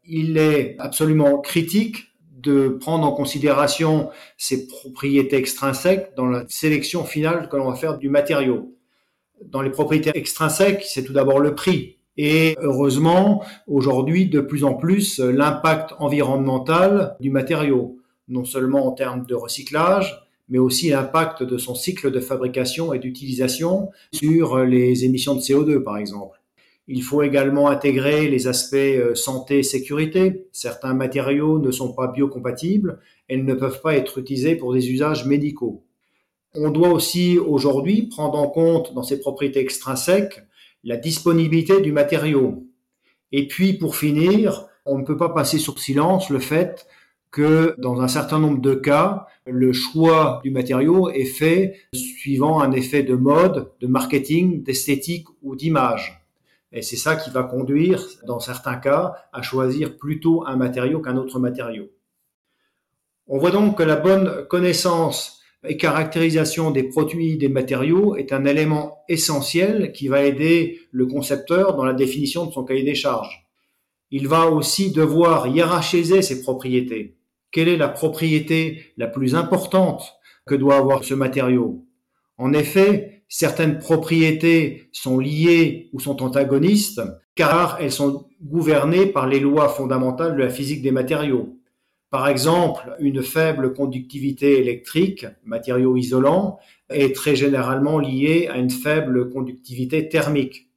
Il 0.04 0.36
est 0.36 0.76
absolument 0.78 1.40
critique 1.40 2.12
de 2.42 2.68
prendre 2.68 3.06
en 3.06 3.12
considération 3.12 4.10
ces 4.36 4.66
propriétés 4.66 5.36
extrinsèques 5.36 6.12
dans 6.16 6.26
la 6.26 6.44
sélection 6.48 7.04
finale 7.04 7.48
que 7.48 7.56
l'on 7.56 7.70
va 7.70 7.76
faire 7.76 7.98
du 7.98 8.08
matériau. 8.08 8.76
Dans 9.46 9.62
les 9.62 9.70
propriétés 9.70 10.10
extrinsèques, 10.14 10.84
c'est 10.84 11.04
tout 11.04 11.12
d'abord 11.12 11.40
le 11.40 11.54
prix. 11.54 11.98
Et 12.16 12.56
heureusement, 12.60 13.42
aujourd'hui, 13.66 14.26
de 14.26 14.40
plus 14.40 14.64
en 14.64 14.74
plus, 14.74 15.18
l'impact 15.18 15.94
environnemental 15.98 17.16
du 17.20 17.30
matériau, 17.30 17.98
non 18.28 18.44
seulement 18.44 18.86
en 18.86 18.92
termes 18.92 19.24
de 19.24 19.34
recyclage, 19.34 20.21
mais 20.48 20.58
aussi 20.58 20.90
l'impact 20.90 21.42
de 21.42 21.58
son 21.58 21.74
cycle 21.74 22.10
de 22.10 22.20
fabrication 22.20 22.92
et 22.92 22.98
d'utilisation 22.98 23.90
sur 24.12 24.58
les 24.58 25.04
émissions 25.04 25.34
de 25.34 25.40
CO2, 25.40 25.82
par 25.82 25.98
exemple. 25.98 26.42
Il 26.88 27.02
faut 27.02 27.22
également 27.22 27.68
intégrer 27.68 28.28
les 28.28 28.48
aspects 28.48 28.74
euh, 28.74 29.14
santé 29.14 29.60
et 29.60 29.62
sécurité. 29.62 30.48
Certains 30.52 30.94
matériaux 30.94 31.58
ne 31.60 31.70
sont 31.70 31.92
pas 31.92 32.08
biocompatibles 32.08 32.98
et 33.28 33.36
ne 33.36 33.54
peuvent 33.54 33.80
pas 33.80 33.96
être 33.96 34.18
utilisés 34.18 34.56
pour 34.56 34.74
des 34.74 34.90
usages 34.90 35.24
médicaux. 35.24 35.84
On 36.54 36.70
doit 36.70 36.90
aussi 36.90 37.38
aujourd'hui 37.38 38.08
prendre 38.08 38.38
en 38.38 38.48
compte 38.48 38.92
dans 38.94 39.02
ses 39.04 39.20
propriétés 39.20 39.60
extrinsèques 39.60 40.42
la 40.84 40.96
disponibilité 40.96 41.80
du 41.80 41.92
matériau. 41.92 42.66
Et 43.30 43.46
puis 43.46 43.74
pour 43.74 43.96
finir, 43.96 44.66
on 44.84 44.98
ne 44.98 45.04
peut 45.04 45.16
pas 45.16 45.30
passer 45.30 45.58
sur 45.58 45.78
silence 45.78 46.28
le 46.30 46.40
fait 46.40 46.86
que 47.32 47.74
dans 47.78 48.02
un 48.02 48.08
certain 48.08 48.38
nombre 48.38 48.60
de 48.60 48.74
cas, 48.74 49.26
le 49.46 49.72
choix 49.72 50.40
du 50.44 50.50
matériau 50.50 51.08
est 51.08 51.24
fait 51.24 51.74
suivant 51.94 52.60
un 52.60 52.72
effet 52.72 53.02
de 53.02 53.14
mode, 53.14 53.72
de 53.80 53.86
marketing, 53.86 54.62
d'esthétique 54.62 55.26
ou 55.42 55.56
d'image. 55.56 56.22
Et 56.72 56.82
c'est 56.82 56.96
ça 56.96 57.16
qui 57.16 57.30
va 57.30 57.42
conduire, 57.42 58.06
dans 58.26 58.38
certains 58.38 58.76
cas, 58.76 59.14
à 59.32 59.42
choisir 59.42 59.96
plutôt 59.96 60.46
un 60.46 60.56
matériau 60.56 61.00
qu'un 61.00 61.16
autre 61.16 61.38
matériau. 61.40 61.90
On 63.26 63.38
voit 63.38 63.50
donc 63.50 63.78
que 63.78 63.82
la 63.82 63.96
bonne 63.96 64.46
connaissance 64.48 65.40
et 65.66 65.76
caractérisation 65.76 66.70
des 66.70 66.82
produits, 66.82 67.38
des 67.38 67.48
matériaux 67.48 68.14
est 68.16 68.32
un 68.32 68.44
élément 68.44 69.04
essentiel 69.08 69.92
qui 69.92 70.08
va 70.08 70.24
aider 70.24 70.80
le 70.90 71.06
concepteur 71.06 71.76
dans 71.76 71.84
la 71.84 71.94
définition 71.94 72.46
de 72.46 72.52
son 72.52 72.64
cahier 72.64 72.82
des 72.82 72.94
charges. 72.94 73.46
Il 74.10 74.28
va 74.28 74.50
aussi 74.50 74.92
devoir 74.92 75.46
hiérarchiser 75.46 76.20
ses 76.20 76.42
propriétés. 76.42 77.16
Quelle 77.52 77.68
est 77.68 77.76
la 77.76 77.88
propriété 77.88 78.92
la 78.96 79.06
plus 79.06 79.34
importante 79.34 80.14
que 80.46 80.54
doit 80.54 80.76
avoir 80.76 81.04
ce 81.04 81.14
matériau? 81.14 81.86
En 82.38 82.52
effet, 82.52 83.22
certaines 83.28 83.78
propriétés 83.78 84.88
sont 84.90 85.18
liées 85.18 85.90
ou 85.92 86.00
sont 86.00 86.22
antagonistes 86.22 87.02
car 87.34 87.78
elles 87.80 87.92
sont 87.92 88.26
gouvernées 88.42 89.06
par 89.06 89.26
les 89.26 89.40
lois 89.40 89.68
fondamentales 89.68 90.34
de 90.34 90.42
la 90.42 90.50
physique 90.50 90.82
des 90.82 90.90
matériaux. 90.90 91.58
Par 92.10 92.28
exemple, 92.28 92.94
une 92.98 93.22
faible 93.22 93.72
conductivité 93.72 94.58
électrique, 94.58 95.26
matériau 95.44 95.96
isolant, 95.96 96.58
est 96.90 97.14
très 97.14 97.36
généralement 97.36 97.98
liée 97.98 98.48
à 98.48 98.58
une 98.58 98.70
faible 98.70 99.30
conductivité 99.30 100.10
thermique. 100.10 100.68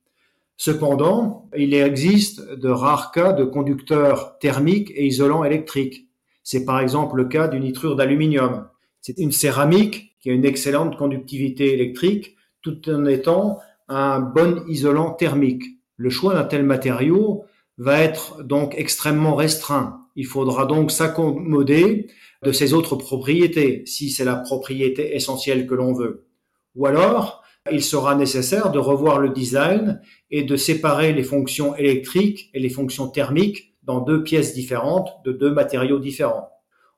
Cependant, 0.56 1.50
il 1.58 1.74
existe 1.74 2.42
de 2.54 2.70
rares 2.70 3.12
cas 3.12 3.34
de 3.34 3.44
conducteurs 3.44 4.40
thermiques 4.40 4.92
et 4.96 5.06
isolants 5.06 5.44
électriques. 5.44 6.08
C'est 6.46 6.64
par 6.64 6.80
exemple 6.80 7.18
le 7.18 7.26
cas 7.26 7.48
du 7.48 7.60
nitrure 7.60 7.96
d'aluminium. 7.96 8.68
C'est 9.02 9.18
une 9.18 9.32
céramique 9.32 10.16
qui 10.22 10.30
a 10.30 10.34
une 10.34 10.46
excellente 10.46 10.96
conductivité 10.96 11.74
électrique 11.74 12.38
tout 12.62 12.88
en 12.88 13.06
étant 13.06 13.60
un 13.88 14.20
bon 14.20 14.64
isolant 14.68 15.12
thermique. 15.12 15.64
Le 15.98 16.12
choix 16.12 16.36
d'un 16.36 16.44
tel 16.44 16.64
matériau 16.64 17.46
va 17.80 18.00
être 18.00 18.44
donc 18.44 18.76
extrêmement 18.78 19.36
restreint. 19.36 20.02
Il 20.16 20.28
faudra 20.28 20.68
donc 20.68 20.92
s'accommoder 20.92 22.08
de 22.44 22.52
ses 22.52 22.74
autres 22.74 22.96
propriétés, 22.96 23.82
si 23.88 24.12
c'est 24.12 24.24
la 24.24 24.36
propriété 24.36 25.16
essentielle 25.16 25.66
que 25.66 25.74
l'on 25.74 25.94
veut. 25.94 26.28
Ou 26.76 26.86
alors, 26.86 27.44
il 27.72 27.84
sera 27.84 28.14
nécessaire 28.14 28.72
de 28.72 28.78
revoir 28.78 29.20
le 29.20 29.30
design 29.30 30.00
et 30.30 30.44
de 30.44 30.56
séparer 30.56 31.12
les 31.12 31.24
fonctions 31.24 31.76
électriques 31.76 32.52
et 32.54 32.60
les 32.60 32.70
fonctions 32.70 33.08
thermiques 33.08 33.75
dans 33.86 34.02
deux 34.02 34.24
pièces 34.24 34.54
différentes 34.54 35.10
de 35.24 35.32
deux 35.32 35.52
matériaux 35.52 36.00
différents. 36.00 36.50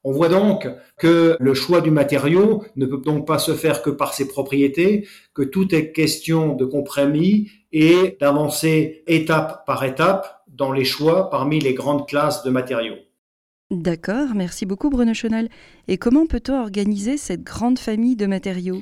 On 0.03 0.12
voit 0.12 0.29
donc 0.29 0.70
que 0.98 1.36
le 1.39 1.53
choix 1.53 1.82
du 1.82 1.91
matériau 1.91 2.63
ne 2.75 2.86
peut 2.86 3.01
donc 3.03 3.27
pas 3.27 3.39
se 3.39 3.53
faire 3.53 3.82
que 3.82 3.89
par 3.89 4.13
ses 4.13 4.27
propriétés, 4.27 5.08
que 5.34 5.41
tout 5.41 5.75
est 5.75 5.91
question 5.91 6.56
de 6.56 6.65
compromis 6.65 7.51
et 7.74 8.17
d'avancer 8.22 9.03
étape 9.08 9.65
par 9.65 9.84
étape 9.84 10.44
dans 10.48 10.72
les 10.72 10.86
choix 10.86 11.29
parmi 11.29 11.60
les 11.60 11.74
grandes 11.74 12.08
classes 12.08 12.44
de 12.44 12.50
matériaux. 12.50 12.96
D'accord, 13.70 14.29
merci 14.34 14.65
beaucoup 14.65 14.89
Bruno 14.89 15.13
Chenal. 15.13 15.50
Et 15.89 15.98
comment 15.98 16.25
peut-on 16.25 16.62
organiser 16.62 17.17
cette 17.17 17.44
grande 17.44 17.77
famille 17.77 18.15
de 18.15 18.27
matériaux? 18.27 18.82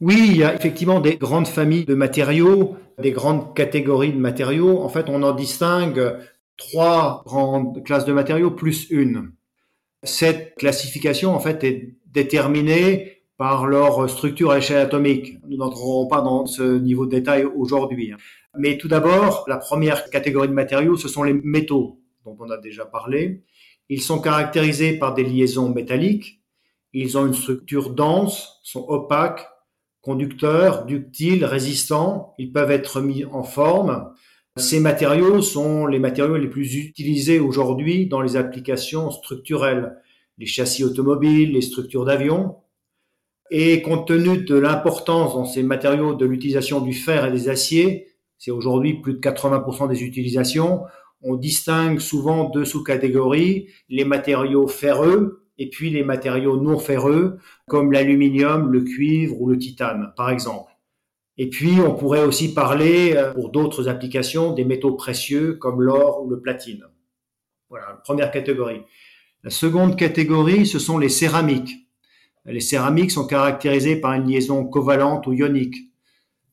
Oui, 0.00 0.22
il 0.24 0.36
y 0.36 0.44
a 0.44 0.54
effectivement 0.54 1.00
des 1.00 1.16
grandes 1.16 1.48
familles 1.48 1.84
de 1.84 1.94
matériaux, 1.94 2.76
des 3.02 3.10
grandes 3.10 3.54
catégories 3.56 4.12
de 4.12 4.18
matériaux. 4.18 4.80
En 4.80 4.88
fait, 4.88 5.08
on 5.08 5.22
en 5.22 5.32
distingue 5.32 6.14
trois 6.60 7.22
grandes 7.26 7.82
classes 7.82 8.04
de 8.04 8.12
matériaux 8.12 8.52
plus 8.52 8.88
une. 8.90 9.32
Cette 10.04 10.54
classification, 10.56 11.34
en 11.34 11.40
fait, 11.40 11.64
est 11.64 11.96
déterminée 12.06 13.24
par 13.36 13.66
leur 13.66 14.08
structure 14.08 14.50
à 14.50 14.58
échelle 14.58 14.76
atomique. 14.78 15.38
Nous 15.48 15.56
n'entrerons 15.56 16.06
pas 16.06 16.20
dans 16.20 16.46
ce 16.46 16.78
niveau 16.78 17.06
de 17.06 17.10
détail 17.10 17.44
aujourd'hui. 17.44 18.12
Mais 18.56 18.76
tout 18.76 18.88
d'abord, 18.88 19.44
la 19.48 19.56
première 19.56 20.10
catégorie 20.10 20.48
de 20.48 20.52
matériaux, 20.52 20.96
ce 20.96 21.08
sont 21.08 21.22
les 21.22 21.32
métaux, 21.32 22.00
dont 22.24 22.36
on 22.38 22.50
a 22.50 22.58
déjà 22.58 22.84
parlé. 22.84 23.42
Ils 23.88 24.02
sont 24.02 24.20
caractérisés 24.20 24.98
par 24.98 25.14
des 25.14 25.24
liaisons 25.24 25.70
métalliques. 25.70 26.42
Ils 26.92 27.16
ont 27.16 27.26
une 27.26 27.34
structure 27.34 27.90
dense, 27.90 28.60
sont 28.62 28.84
opaques, 28.88 29.48
conducteurs, 30.02 30.84
ductiles, 30.84 31.44
résistants. 31.44 32.34
Ils 32.38 32.52
peuvent 32.52 32.70
être 32.70 33.00
mis 33.00 33.24
en 33.24 33.42
forme. 33.42 34.12
Ces 34.56 34.80
matériaux 34.80 35.42
sont 35.42 35.86
les 35.86 35.98
matériaux 35.98 36.36
les 36.36 36.48
plus 36.48 36.74
utilisés 36.74 37.38
aujourd'hui 37.38 38.06
dans 38.06 38.20
les 38.20 38.36
applications 38.36 39.10
structurelles, 39.10 39.96
les 40.38 40.46
châssis 40.46 40.82
automobiles, 40.82 41.52
les 41.52 41.60
structures 41.60 42.04
d'avions. 42.04 42.56
Et 43.50 43.82
compte 43.82 44.08
tenu 44.08 44.38
de 44.38 44.56
l'importance 44.56 45.34
dans 45.34 45.44
ces 45.44 45.62
matériaux 45.62 46.14
de 46.14 46.26
l'utilisation 46.26 46.80
du 46.80 46.92
fer 46.92 47.26
et 47.26 47.32
des 47.32 47.48
aciers, 47.48 48.08
c'est 48.38 48.50
aujourd'hui 48.50 48.94
plus 48.94 49.14
de 49.14 49.20
80% 49.20 49.88
des 49.88 50.02
utilisations, 50.02 50.82
on 51.22 51.36
distingue 51.36 51.98
souvent 51.98 52.48
deux 52.48 52.64
sous-catégories, 52.64 53.68
les 53.88 54.04
matériaux 54.04 54.66
ferreux 54.66 55.46
et 55.58 55.68
puis 55.68 55.90
les 55.90 56.02
matériaux 56.02 56.56
non 56.56 56.78
ferreux, 56.78 57.38
comme 57.66 57.92
l'aluminium, 57.92 58.72
le 58.72 58.80
cuivre 58.80 59.40
ou 59.40 59.48
le 59.48 59.58
titane, 59.58 60.12
par 60.16 60.30
exemple. 60.30 60.69
Et 61.42 61.48
puis, 61.48 61.80
on 61.80 61.94
pourrait 61.94 62.22
aussi 62.22 62.52
parler, 62.52 63.14
euh, 63.16 63.32
pour 63.32 63.48
d'autres 63.48 63.88
applications, 63.88 64.52
des 64.52 64.66
métaux 64.66 64.92
précieux 64.92 65.54
comme 65.54 65.80
l'or 65.80 66.22
ou 66.22 66.28
le 66.28 66.38
platine. 66.38 66.84
Voilà, 67.70 67.98
première 68.04 68.30
catégorie. 68.30 68.82
La 69.42 69.48
seconde 69.48 69.96
catégorie, 69.96 70.66
ce 70.66 70.78
sont 70.78 70.98
les 70.98 71.08
céramiques. 71.08 71.88
Les 72.44 72.60
céramiques 72.60 73.10
sont 73.10 73.26
caractérisées 73.26 73.96
par 73.96 74.12
une 74.12 74.28
liaison 74.28 74.66
covalente 74.66 75.26
ou 75.28 75.32
ionique. 75.32 75.76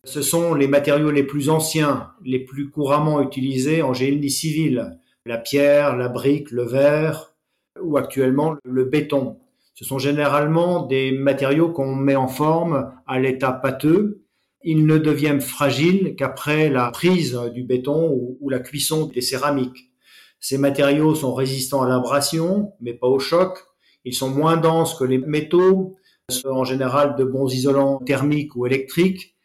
Ce 0.06 0.22
sont 0.22 0.54
les 0.54 0.70
matériaux 0.70 1.12
les 1.12 1.24
plus 1.24 1.50
anciens, 1.50 2.12
les 2.24 2.40
plus 2.40 2.70
couramment 2.70 3.22
utilisés 3.22 3.82
en 3.82 3.94
génie 3.94 4.30
civil, 4.30 4.98
la 5.26 5.38
pierre, 5.38 5.98
la 5.98 6.08
brique, 6.08 6.50
le 6.52 6.64
verre 6.64 7.36
ou 7.82 7.98
actuellement 7.98 8.56
le 8.64 8.86
béton. 8.86 9.38
Ce 9.74 9.84
sont 9.84 10.00
généralement 10.00 10.86
des 10.86 11.12
matériaux 11.12 11.74
qu'on 11.74 11.94
met 11.94 12.16
en 12.16 12.30
forme 12.30 12.94
à 13.06 13.20
l'état 13.20 13.52
pâteux. 13.52 14.24
Ils 14.64 14.86
ne 14.86 14.98
deviennent 14.98 15.42
fragiles 15.42 16.16
qu'après 16.16 16.70
la 16.70 16.92
prise 16.92 17.40
du 17.54 17.64
béton 17.64 18.10
ou, 18.40 18.50
la 18.50 18.60
cuisson 18.60 19.06
des 19.06 19.22
céramiques. 19.22 19.92
Ces 20.40 20.58
matériaux 20.58 21.16
sont 21.16 21.34
résistants 21.34 21.84
à 21.84 21.90
l'abrasion, 21.90 22.74
mais 22.80 22.94
pas 22.94 23.08
au 23.08 23.20
choc. 23.20 23.58
Ils 24.04 24.14
sont 24.14 24.30
moins 24.30 24.58
denses 24.58 24.98
que 24.98 25.04
les 25.04 25.18
métaux, 25.18 25.96
sont 26.30 26.50
en 26.50 26.64
général 26.64 27.16
de 27.16 27.24
bons 27.24 27.54
isolants 27.54 28.00
thermiques 28.00 28.56
ou 28.56 28.66
électriques 28.66 29.38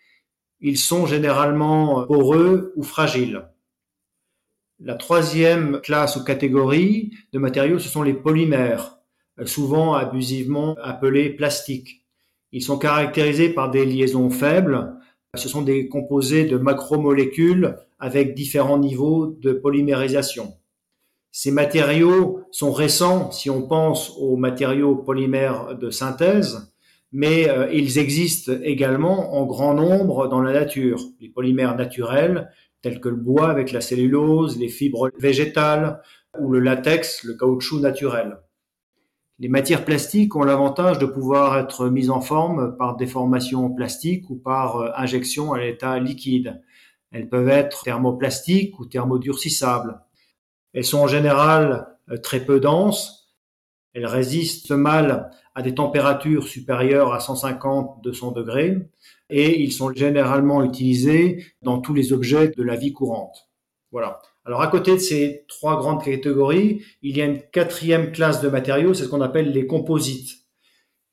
ils 0.62 0.78
sont 0.78 1.06
généralement 1.06 2.06
poreux 2.06 2.72
ou 2.76 2.84
fragiles. 2.84 3.48
La 4.78 4.94
troisième 4.94 5.80
classe 5.80 6.16
ou 6.16 6.24
catégorie 6.24 7.12
de 7.32 7.38
matériaux, 7.38 7.80
ce 7.80 7.88
sont 7.88 8.02
les 8.02 8.14
polymères, 8.14 8.98
souvent 9.44 9.94
abusivement 9.94 10.76
appelés 10.80 11.30
plastiques. 11.30 12.06
Ils 12.52 12.62
sont 12.62 12.78
caractérisés 12.78 13.48
par 13.48 13.70
des 13.70 13.84
liaisons 13.84 14.30
faibles. 14.30 14.94
Ce 15.34 15.48
sont 15.48 15.62
des 15.62 15.88
composés 15.88 16.44
de 16.44 16.58
macromolécules 16.58 17.78
avec 17.98 18.34
différents 18.34 18.78
niveaux 18.78 19.28
de 19.40 19.52
polymérisation. 19.52 20.52
Ces 21.30 21.50
matériaux 21.50 22.40
sont 22.50 22.70
récents 22.70 23.30
si 23.30 23.48
on 23.48 23.66
pense 23.66 24.14
aux 24.18 24.36
matériaux 24.36 24.94
polymères 24.94 25.78
de 25.78 25.88
synthèse, 25.88 26.70
mais 27.12 27.48
euh, 27.48 27.72
ils 27.72 27.98
existent 27.98 28.52
également 28.62 29.34
en 29.34 29.46
grand 29.46 29.72
nombre 29.72 30.28
dans 30.28 30.42
la 30.42 30.52
nature. 30.52 31.00
Les 31.18 31.30
polymères 31.30 31.76
naturels, 31.76 32.50
tels 32.82 33.00
que 33.00 33.08
le 33.08 33.16
bois 33.16 33.48
avec 33.48 33.72
la 33.72 33.80
cellulose, 33.80 34.58
les 34.58 34.68
fibres 34.68 35.10
végétales 35.18 36.02
ou 36.38 36.50
le 36.50 36.60
latex, 36.60 37.24
le 37.24 37.34
caoutchouc 37.34 37.80
naturel. 37.80 38.36
Les 39.42 39.48
matières 39.48 39.84
plastiques 39.84 40.36
ont 40.36 40.44
l'avantage 40.44 41.00
de 41.00 41.04
pouvoir 41.04 41.58
être 41.58 41.88
mises 41.88 42.10
en 42.10 42.20
forme 42.20 42.76
par 42.76 42.94
déformation 42.94 43.74
plastique 43.74 44.30
ou 44.30 44.36
par 44.36 44.76
euh, 44.76 44.90
injection 44.94 45.52
à 45.52 45.58
l'état 45.58 45.98
liquide. 45.98 46.62
Elles 47.10 47.28
peuvent 47.28 47.48
être 47.48 47.82
thermoplastiques 47.82 48.78
ou 48.78 48.86
thermodurcissables. 48.86 50.00
Elles 50.74 50.84
sont 50.84 51.00
en 51.00 51.08
général 51.08 51.88
euh, 52.08 52.18
très 52.18 52.44
peu 52.44 52.60
denses, 52.60 53.34
elles 53.94 54.06
résistent 54.06 54.70
mal 54.70 55.32
à 55.56 55.62
des 55.62 55.74
températures 55.74 56.46
supérieures 56.46 57.12
à 57.12 57.18
150-200 57.18 58.36
degrés 58.36 58.78
et 59.28 59.60
ils 59.60 59.72
sont 59.72 59.92
généralement 59.92 60.62
utilisés 60.62 61.44
dans 61.62 61.80
tous 61.80 61.94
les 61.94 62.12
objets 62.12 62.52
de 62.56 62.62
la 62.62 62.76
vie 62.76 62.92
courante. 62.92 63.50
Voilà. 63.90 64.20
Alors 64.44 64.62
à 64.62 64.66
côté 64.66 64.92
de 64.92 64.98
ces 64.98 65.44
trois 65.48 65.76
grandes 65.78 66.02
catégories, 66.02 66.82
il 67.02 67.16
y 67.16 67.22
a 67.22 67.26
une 67.26 67.40
quatrième 67.52 68.12
classe 68.12 68.40
de 68.40 68.48
matériaux, 68.48 68.94
c'est 68.94 69.04
ce 69.04 69.08
qu'on 69.08 69.20
appelle 69.20 69.52
les 69.52 69.66
composites. 69.66 70.42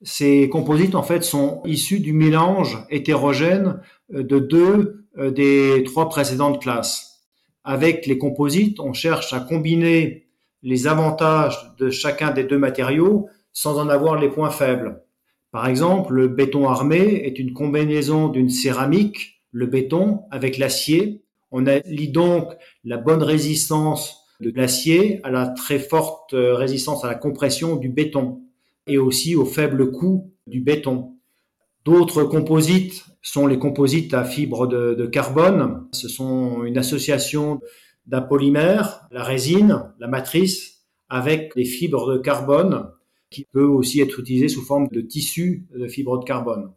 Ces 0.01 0.49
composites 0.49 0.95
en 0.95 1.03
fait 1.03 1.23
sont 1.23 1.61
issus 1.65 1.99
du 1.99 2.13
mélange 2.13 2.77
hétérogène 2.89 3.81
de 4.09 4.39
deux 4.39 5.05
euh, 5.17 5.31
des 5.31 5.83
trois 5.83 6.07
précédentes 6.07 6.61
classes. 6.61 7.25
Avec 7.63 8.05
les 8.05 8.17
composites, 8.17 8.79
on 8.79 8.93
cherche 8.93 9.33
à 9.33 9.39
combiner 9.39 10.27
les 10.63 10.87
avantages 10.87 11.75
de 11.77 11.89
chacun 11.89 12.31
des 12.31 12.43
deux 12.43 12.57
matériaux 12.57 13.27
sans 13.51 13.77
en 13.79 13.89
avoir 13.89 14.19
les 14.19 14.29
points 14.29 14.49
faibles. 14.49 15.03
Par 15.51 15.67
exemple, 15.67 16.13
le 16.13 16.27
béton 16.27 16.69
armé 16.69 16.97
est 17.25 17.39
une 17.39 17.53
combinaison 17.53 18.29
d'une 18.29 18.49
céramique, 18.49 19.43
le 19.51 19.65
béton, 19.65 20.21
avec 20.31 20.57
l'acier. 20.57 21.23
On 21.51 21.65
allie 21.65 22.09
donc 22.09 22.53
la 22.83 22.97
bonne 22.97 23.23
résistance 23.23 24.25
de 24.39 24.51
l'acier 24.55 25.19
à 25.23 25.31
la 25.31 25.47
très 25.47 25.79
forte 25.79 26.33
résistance 26.33 27.03
à 27.03 27.07
la 27.07 27.15
compression 27.15 27.75
du 27.75 27.89
béton 27.89 28.41
et 28.87 28.97
aussi 28.97 29.35
au 29.35 29.45
faible 29.45 29.91
coût 29.91 30.31
du 30.47 30.61
béton. 30.61 31.15
D'autres 31.85 32.23
composites 32.23 33.05
sont 33.21 33.47
les 33.47 33.59
composites 33.59 34.13
à 34.13 34.23
fibres 34.23 34.67
de, 34.67 35.05
carbone. 35.05 35.87
Ce 35.91 36.07
sont 36.07 36.63
une 36.63 36.77
association 36.77 37.61
d'un 38.05 38.21
polymère, 38.21 39.07
la 39.11 39.23
résine, 39.23 39.83
la 39.99 40.07
matrice, 40.07 40.85
avec 41.09 41.53
des 41.55 41.65
fibres 41.65 42.13
de 42.13 42.17
carbone 42.17 42.89
qui 43.29 43.45
peut 43.51 43.65
aussi 43.65 44.01
être 44.01 44.19
utilisé 44.19 44.47
sous 44.47 44.61
forme 44.61 44.87
de 44.91 45.01
tissu 45.01 45.67
de 45.75 45.87
fibres 45.87 46.19
de 46.19 46.25
carbone. 46.25 46.71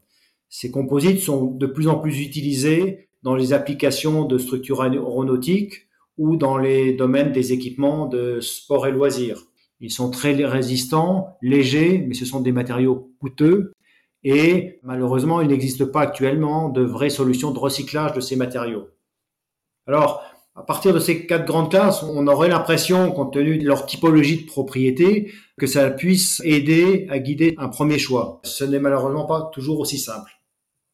Ces 0.49 0.71
composites 0.71 1.21
sont 1.21 1.47
de 1.47 1.67
plus 1.67 1.88
en 1.88 1.99
plus 1.99 2.21
utilisés 2.21 3.09
dans 3.23 3.35
les 3.35 3.52
applications 3.52 4.25
de 4.25 4.38
structures 4.38 4.83
aéronautiques 4.83 5.88
ou 6.19 6.37
dans 6.37 6.59
les 6.59 6.93
domaines 6.93 7.33
des 7.33 7.52
équipements 7.52 8.07
de 8.07 8.41
sport 8.41 8.87
et 8.87 8.93
loisirs. 8.93 9.43
Ils 9.81 9.91
sont 9.91 10.11
très 10.11 10.33
résistants, 10.45 11.37
légers, 11.43 12.05
mais 12.07 12.14
ce 12.14 12.25
sont 12.25 12.41
des 12.41 12.52
matériaux 12.52 13.12
coûteux 13.21 13.73
et 14.25 14.79
malheureusement, 14.83 15.41
il 15.41 15.49
n'existe 15.49 15.85
pas 15.85 16.02
actuellement 16.02 16.69
de 16.69 16.83
vraies 16.83 17.11
solutions 17.11 17.50
de 17.50 17.59
recyclage 17.59 18.12
de 18.12 18.21
ces 18.21 18.37
matériaux. 18.37 18.88
Alors, 19.87 20.23
à 20.55 20.62
partir 20.62 20.95
de 20.95 21.00
ces 21.00 21.26
quatre 21.26 21.47
grandes 21.47 21.71
classes, 21.71 22.02
on 22.02 22.26
aurait 22.26 22.49
l'impression, 22.49 23.11
compte 23.11 23.33
tenu 23.33 23.59
de 23.59 23.67
leur 23.67 23.87
typologie 23.87 24.43
de 24.43 24.47
propriété, 24.47 25.33
que 25.59 25.67
ça 25.67 25.91
puisse 25.91 26.41
aider 26.45 27.07
à 27.11 27.19
guider 27.19 27.55
un 27.59 27.69
premier 27.69 27.99
choix. 27.99 28.41
Ce 28.45 28.62
n'est 28.62 28.79
malheureusement 28.79 29.26
pas 29.26 29.50
toujours 29.52 29.81
aussi 29.81 29.99
simple. 29.99 30.32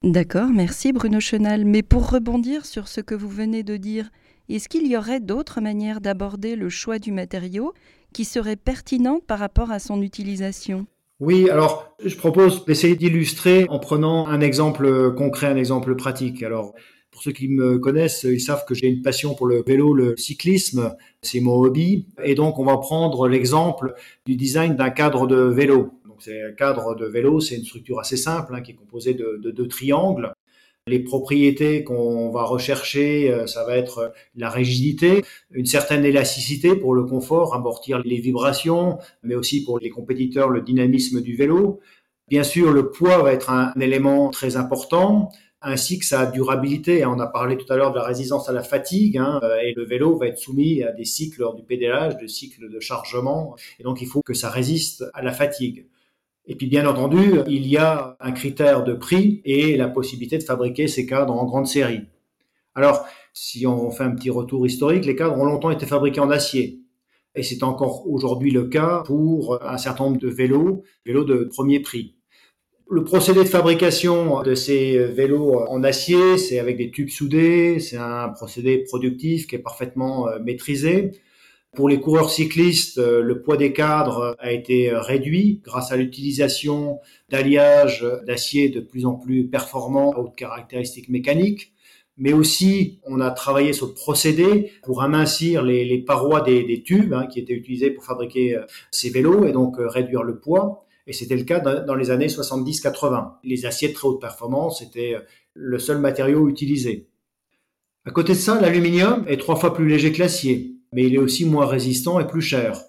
D'accord, 0.04 0.50
merci 0.50 0.92
Bruno 0.92 1.18
Chenal. 1.18 1.64
Mais 1.64 1.82
pour 1.82 2.08
rebondir 2.10 2.64
sur 2.64 2.86
ce 2.86 3.00
que 3.00 3.16
vous 3.16 3.28
venez 3.28 3.64
de 3.64 3.76
dire, 3.76 4.10
est-ce 4.48 4.68
qu'il 4.68 4.86
y 4.86 4.96
aurait 4.96 5.18
d'autres 5.18 5.60
manières 5.60 6.00
d'aborder 6.00 6.54
le 6.54 6.68
choix 6.68 7.00
du 7.00 7.10
matériau 7.10 7.74
qui 8.12 8.24
seraient 8.24 8.56
pertinentes 8.56 9.26
par 9.26 9.40
rapport 9.40 9.72
à 9.72 9.80
son 9.80 10.00
utilisation? 10.00 10.86
Oui, 11.18 11.50
alors 11.50 11.96
je 12.04 12.14
propose 12.14 12.64
d'essayer 12.64 12.94
d'illustrer 12.94 13.66
en 13.70 13.80
prenant 13.80 14.28
un 14.28 14.40
exemple 14.40 15.12
concret, 15.14 15.48
un 15.48 15.56
exemple 15.56 15.96
pratique. 15.96 16.44
Alors 16.44 16.74
pour 17.10 17.24
ceux 17.24 17.32
qui 17.32 17.48
me 17.48 17.80
connaissent, 17.80 18.22
ils 18.22 18.40
savent 18.40 18.64
que 18.64 18.76
j'ai 18.76 18.86
une 18.86 19.02
passion 19.02 19.34
pour 19.34 19.48
le 19.48 19.64
vélo, 19.66 19.94
le 19.94 20.16
cyclisme, 20.16 20.94
c'est 21.22 21.40
mon 21.40 21.54
hobby. 21.54 22.06
Et 22.22 22.36
donc 22.36 22.60
on 22.60 22.64
va 22.64 22.76
prendre 22.76 23.26
l'exemple 23.26 23.94
du 24.24 24.36
design 24.36 24.76
d'un 24.76 24.90
cadre 24.90 25.26
de 25.26 25.40
vélo. 25.40 25.97
C'est 26.18 26.42
un 26.42 26.52
cadre 26.52 26.94
de 26.94 27.06
vélo, 27.06 27.40
c'est 27.40 27.56
une 27.56 27.64
structure 27.64 28.00
assez 28.00 28.16
simple 28.16 28.54
hein, 28.54 28.60
qui 28.60 28.72
est 28.72 28.74
composée 28.74 29.14
de 29.14 29.50
deux 29.50 29.68
triangles 29.68 30.32
les 30.88 30.98
propriétés 30.98 31.84
qu'on 31.84 32.30
va 32.30 32.44
rechercher, 32.44 33.30
euh, 33.30 33.46
ça 33.46 33.64
va 33.64 33.76
être 33.76 34.12
la 34.34 34.50
rigidité, 34.50 35.24
une 35.52 35.66
certaine 35.66 36.04
élasticité 36.04 36.74
pour 36.74 36.94
le 36.94 37.04
confort, 37.04 37.54
amortir 37.54 38.00
les 38.04 38.20
vibrations, 38.20 38.98
mais 39.22 39.34
aussi 39.34 39.64
pour 39.64 39.78
les 39.78 39.90
compétiteurs 39.90 40.48
le 40.48 40.62
dynamisme 40.62 41.20
du 41.20 41.36
vélo. 41.36 41.80
Bien 42.28 42.42
sûr, 42.42 42.72
le 42.72 42.90
poids 42.90 43.22
va 43.22 43.32
être 43.32 43.50
un 43.50 43.72
élément 43.80 44.30
très 44.30 44.56
important, 44.56 45.30
ainsi 45.60 45.98
que 45.98 46.04
sa 46.04 46.26
durabilité. 46.26 47.04
On 47.06 47.18
a 47.20 47.26
parlé 47.26 47.56
tout 47.56 47.70
à 47.72 47.76
l'heure 47.76 47.90
de 47.90 47.96
la 47.96 48.04
résistance 48.04 48.48
à 48.48 48.52
la 48.52 48.62
fatigue, 48.62 49.18
hein, 49.18 49.40
euh, 49.42 49.58
et 49.62 49.74
le 49.74 49.84
vélo 49.84 50.16
va 50.18 50.26
être 50.26 50.38
soumis 50.38 50.82
à 50.82 50.92
des 50.92 51.04
cycles 51.04 51.44
du 51.56 51.62
pédalage, 51.62 52.16
des 52.16 52.28
cycles 52.28 52.70
de 52.70 52.80
chargement, 52.80 53.56
et 53.78 53.82
donc 53.82 54.00
il 54.02 54.06
faut 54.06 54.22
que 54.22 54.34
ça 54.34 54.50
résiste 54.50 55.04
à 55.14 55.22
la 55.22 55.32
fatigue. 55.32 55.86
Et 56.50 56.54
puis 56.54 56.66
bien 56.66 56.86
entendu, 56.88 57.40
il 57.46 57.66
y 57.66 57.76
a 57.76 58.16
un 58.20 58.32
critère 58.32 58.82
de 58.82 58.94
prix 58.94 59.42
et 59.44 59.76
la 59.76 59.86
possibilité 59.86 60.38
de 60.38 60.42
fabriquer 60.42 60.88
ces 60.88 61.04
cadres 61.04 61.34
en 61.34 61.44
grande 61.44 61.66
série. 61.66 62.00
Alors, 62.74 63.04
si 63.34 63.66
on 63.66 63.90
fait 63.90 64.04
un 64.04 64.12
petit 64.12 64.30
retour 64.30 64.66
historique, 64.66 65.04
les 65.04 65.14
cadres 65.14 65.38
ont 65.38 65.44
longtemps 65.44 65.70
été 65.70 65.84
fabriqués 65.84 66.20
en 66.20 66.30
acier. 66.30 66.80
Et 67.34 67.42
c'est 67.42 67.62
encore 67.62 68.08
aujourd'hui 68.08 68.50
le 68.50 68.64
cas 68.64 69.02
pour 69.04 69.62
un 69.62 69.76
certain 69.76 70.04
nombre 70.04 70.18
de 70.18 70.28
vélos, 70.28 70.84
vélos 71.04 71.24
de 71.24 71.44
premier 71.44 71.80
prix. 71.80 72.16
Le 72.90 73.04
procédé 73.04 73.40
de 73.40 73.48
fabrication 73.48 74.42
de 74.42 74.54
ces 74.54 74.96
vélos 74.98 75.54
en 75.68 75.84
acier, 75.84 76.38
c'est 76.38 76.58
avec 76.58 76.78
des 76.78 76.90
tubes 76.90 77.10
soudés, 77.10 77.78
c'est 77.78 77.98
un 77.98 78.30
procédé 78.30 78.78
productif 78.78 79.46
qui 79.46 79.56
est 79.56 79.60
parfaitement 79.60 80.26
euh, 80.26 80.38
maîtrisé. 80.38 81.12
Pour 81.78 81.88
les 81.88 82.00
coureurs 82.00 82.28
cyclistes, 82.28 82.98
euh, 82.98 83.22
le 83.22 83.40
poids 83.40 83.56
des 83.56 83.72
cadres 83.72 84.34
a 84.40 84.50
été 84.50 84.90
euh, 84.90 85.00
réduit 85.00 85.60
grâce 85.62 85.92
à 85.92 85.96
l'utilisation 85.96 86.98
d'alliages 87.28 88.04
d'acier 88.26 88.68
de 88.68 88.80
plus 88.80 89.06
en 89.06 89.14
plus 89.14 89.46
performants 89.46 90.10
à 90.10 90.18
haute 90.18 90.34
caractéristiques 90.34 91.08
mécaniques. 91.08 91.72
Mais 92.16 92.32
aussi, 92.32 92.98
on 93.04 93.20
a 93.20 93.30
travaillé 93.30 93.72
sur 93.72 93.86
le 93.86 93.94
procédé 93.94 94.72
pour 94.82 95.02
amincir 95.02 95.62
les, 95.62 95.98
parois 95.98 96.40
des, 96.40 96.82
tubes 96.84 97.14
hein, 97.14 97.28
qui 97.28 97.38
étaient 97.38 97.52
utilisés 97.52 97.90
pour 97.90 98.04
fabriquer 98.04 98.56
euh, 98.56 98.64
ces 98.90 99.10
vélos 99.10 99.46
et 99.46 99.52
donc 99.52 99.76
réduire 99.78 100.24
le 100.24 100.40
poids. 100.40 100.84
Et 101.06 101.12
c'était 101.12 101.36
le 101.36 101.44
cas 101.44 101.60
dans 101.60 101.94
les 101.94 102.10
années 102.10 102.26
70-80. 102.26 103.34
Les 103.44 103.66
aciers 103.66 103.90
de 103.90 103.94
très 103.94 104.08
haute 104.08 104.20
performance 104.20 104.82
étaient 104.82 105.14
le 105.54 105.78
seul 105.78 105.98
matériau 105.98 106.48
utilisé. 106.48 107.06
À 108.04 108.10
côté 108.10 108.32
de 108.32 108.38
ça, 108.38 108.60
l'aluminium 108.60 109.24
est 109.28 109.36
trois 109.36 109.54
fois 109.54 109.72
plus 109.72 109.86
léger 109.86 110.10
que 110.10 110.18
l'acier 110.18 110.74
mais 110.92 111.04
il 111.04 111.14
est 111.14 111.18
aussi 111.18 111.44
moins 111.44 111.66
résistant 111.66 112.20
et 112.20 112.26
plus 112.26 112.42
cher. 112.42 112.82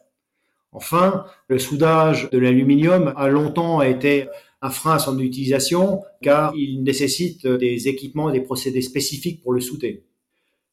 Enfin, 0.71 1.25
le 1.47 1.57
soudage 1.57 2.29
de 2.29 2.37
l'aluminium 2.37 3.13
a 3.15 3.27
longtemps 3.27 3.81
été 3.81 4.27
un 4.61 4.69
frein 4.69 4.95
à 4.95 4.99
son 4.99 5.17
utilisation 5.19 6.03
car 6.21 6.53
il 6.55 6.83
nécessite 6.83 7.47
des 7.47 7.87
équipements 7.87 8.29
et 8.29 8.33
des 8.33 8.41
procédés 8.45 8.81
spécifiques 8.81 9.41
pour 9.41 9.53
le 9.53 9.61
souder. 9.61 10.03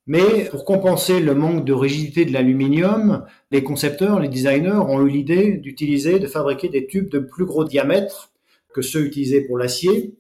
Mais 0.07 0.45
pour 0.51 0.65
compenser 0.65 1.19
le 1.19 1.35
manque 1.35 1.65
de 1.65 1.73
rigidité 1.73 2.25
de 2.25 2.33
l'aluminium, 2.33 3.25
les 3.51 3.65
concepteurs, 3.65 4.21
les 4.21 4.29
designers 4.29 4.81
ont 4.89 5.05
eu 5.05 5.09
l'idée 5.09 5.57
d'utiliser, 5.57 6.21
de 6.21 6.29
fabriquer 6.29 6.69
des 6.69 6.87
tubes 6.87 7.11
de 7.11 7.19
plus 7.19 7.45
gros 7.45 7.65
diamètre 7.65 8.31
que 8.73 8.83
ceux 8.83 9.05
utilisés 9.05 9.41
pour 9.41 9.59
l'acier, 9.59 10.15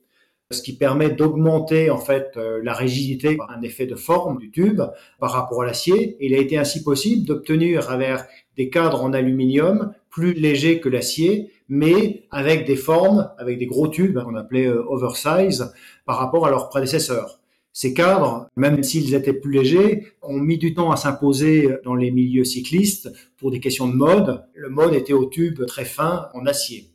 ce 0.50 0.62
qui 0.62 0.76
permet 0.76 1.10
d'augmenter 1.10 1.90
en 1.90 1.98
fait 1.98 2.32
euh, 2.36 2.60
la 2.62 2.72
rigidité 2.72 3.36
par 3.36 3.50
un 3.50 3.62
effet 3.62 3.86
de 3.86 3.96
forme 3.96 4.38
du 4.38 4.50
tube 4.50 4.80
par 5.18 5.32
rapport 5.32 5.62
à 5.62 5.66
l'acier. 5.66 6.16
Il 6.20 6.34
a 6.34 6.38
été 6.38 6.56
ainsi 6.56 6.84
possible 6.84 7.26
d'obtenir 7.26 7.90
avec 7.90 8.20
des 8.56 8.70
cadres 8.70 9.02
en 9.02 9.12
aluminium 9.12 9.92
plus 10.08 10.34
légers 10.34 10.80
que 10.80 10.88
l'acier, 10.88 11.50
mais 11.68 12.22
avec 12.30 12.64
des 12.64 12.76
formes, 12.76 13.30
avec 13.38 13.58
des 13.58 13.66
gros 13.66 13.88
tubes 13.88 14.22
qu'on 14.22 14.36
appelait 14.36 14.66
euh, 14.66 14.84
oversize 14.88 15.72
par 16.04 16.18
rapport 16.18 16.46
à 16.46 16.50
leurs 16.50 16.68
prédécesseurs. 16.68 17.40
Ces 17.72 17.92
cadres, 17.92 18.48
même 18.56 18.82
s'ils 18.82 19.14
étaient 19.14 19.34
plus 19.34 19.52
légers, 19.52 20.06
ont 20.22 20.38
mis 20.38 20.56
du 20.56 20.72
temps 20.72 20.92
à 20.92 20.96
s'imposer 20.96 21.68
dans 21.84 21.94
les 21.94 22.10
milieux 22.10 22.44
cyclistes 22.44 23.12
pour 23.36 23.50
des 23.50 23.60
questions 23.60 23.86
de 23.86 23.94
mode. 23.94 24.46
Le 24.54 24.70
mode 24.70 24.94
était 24.94 25.12
au 25.12 25.26
tube 25.26 25.66
très 25.66 25.84
fin 25.84 26.28
en 26.32 26.46
acier. 26.46 26.86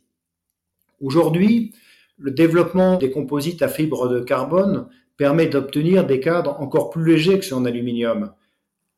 Aujourd'hui, 1.00 1.72
le 2.22 2.30
développement 2.30 2.96
des 2.98 3.10
composites 3.10 3.62
à 3.62 3.68
fibres 3.68 4.08
de 4.08 4.20
carbone 4.20 4.86
permet 5.16 5.46
d'obtenir 5.46 6.06
des 6.06 6.20
cadres 6.20 6.56
encore 6.60 6.90
plus 6.90 7.04
légers 7.04 7.38
que 7.38 7.44
ceux 7.44 7.56
en 7.56 7.64
aluminium, 7.64 8.32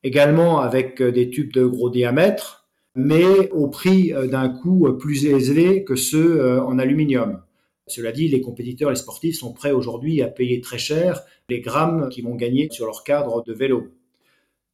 également 0.02 0.60
avec 0.60 1.00
euh, 1.00 1.10
des 1.10 1.30
tubes 1.30 1.52
de 1.52 1.64
gros 1.64 1.90
diamètre, 1.90 2.66
mais 2.94 3.50
au 3.50 3.68
prix 3.68 4.12
euh, 4.12 4.26
d'un 4.26 4.50
coût 4.50 4.92
plus 4.98 5.24
élevé 5.24 5.84
que 5.84 5.96
ceux 5.96 6.40
euh, 6.40 6.62
en 6.62 6.78
aluminium. 6.78 7.40
Cela 7.86 8.12
dit, 8.12 8.28
les 8.28 8.42
compétiteurs 8.42 8.90
les 8.90 8.96
sportifs 8.96 9.38
sont 9.38 9.52
prêts 9.52 9.72
aujourd'hui 9.72 10.22
à 10.22 10.28
payer 10.28 10.60
très 10.60 10.78
cher 10.78 11.22
les 11.48 11.60
grammes 11.60 12.08
qu'ils 12.10 12.24
vont 12.24 12.34
gagner 12.34 12.68
sur 12.70 12.86
leur 12.86 13.04
cadre 13.04 13.42
de 13.42 13.52
vélo. 13.52 13.88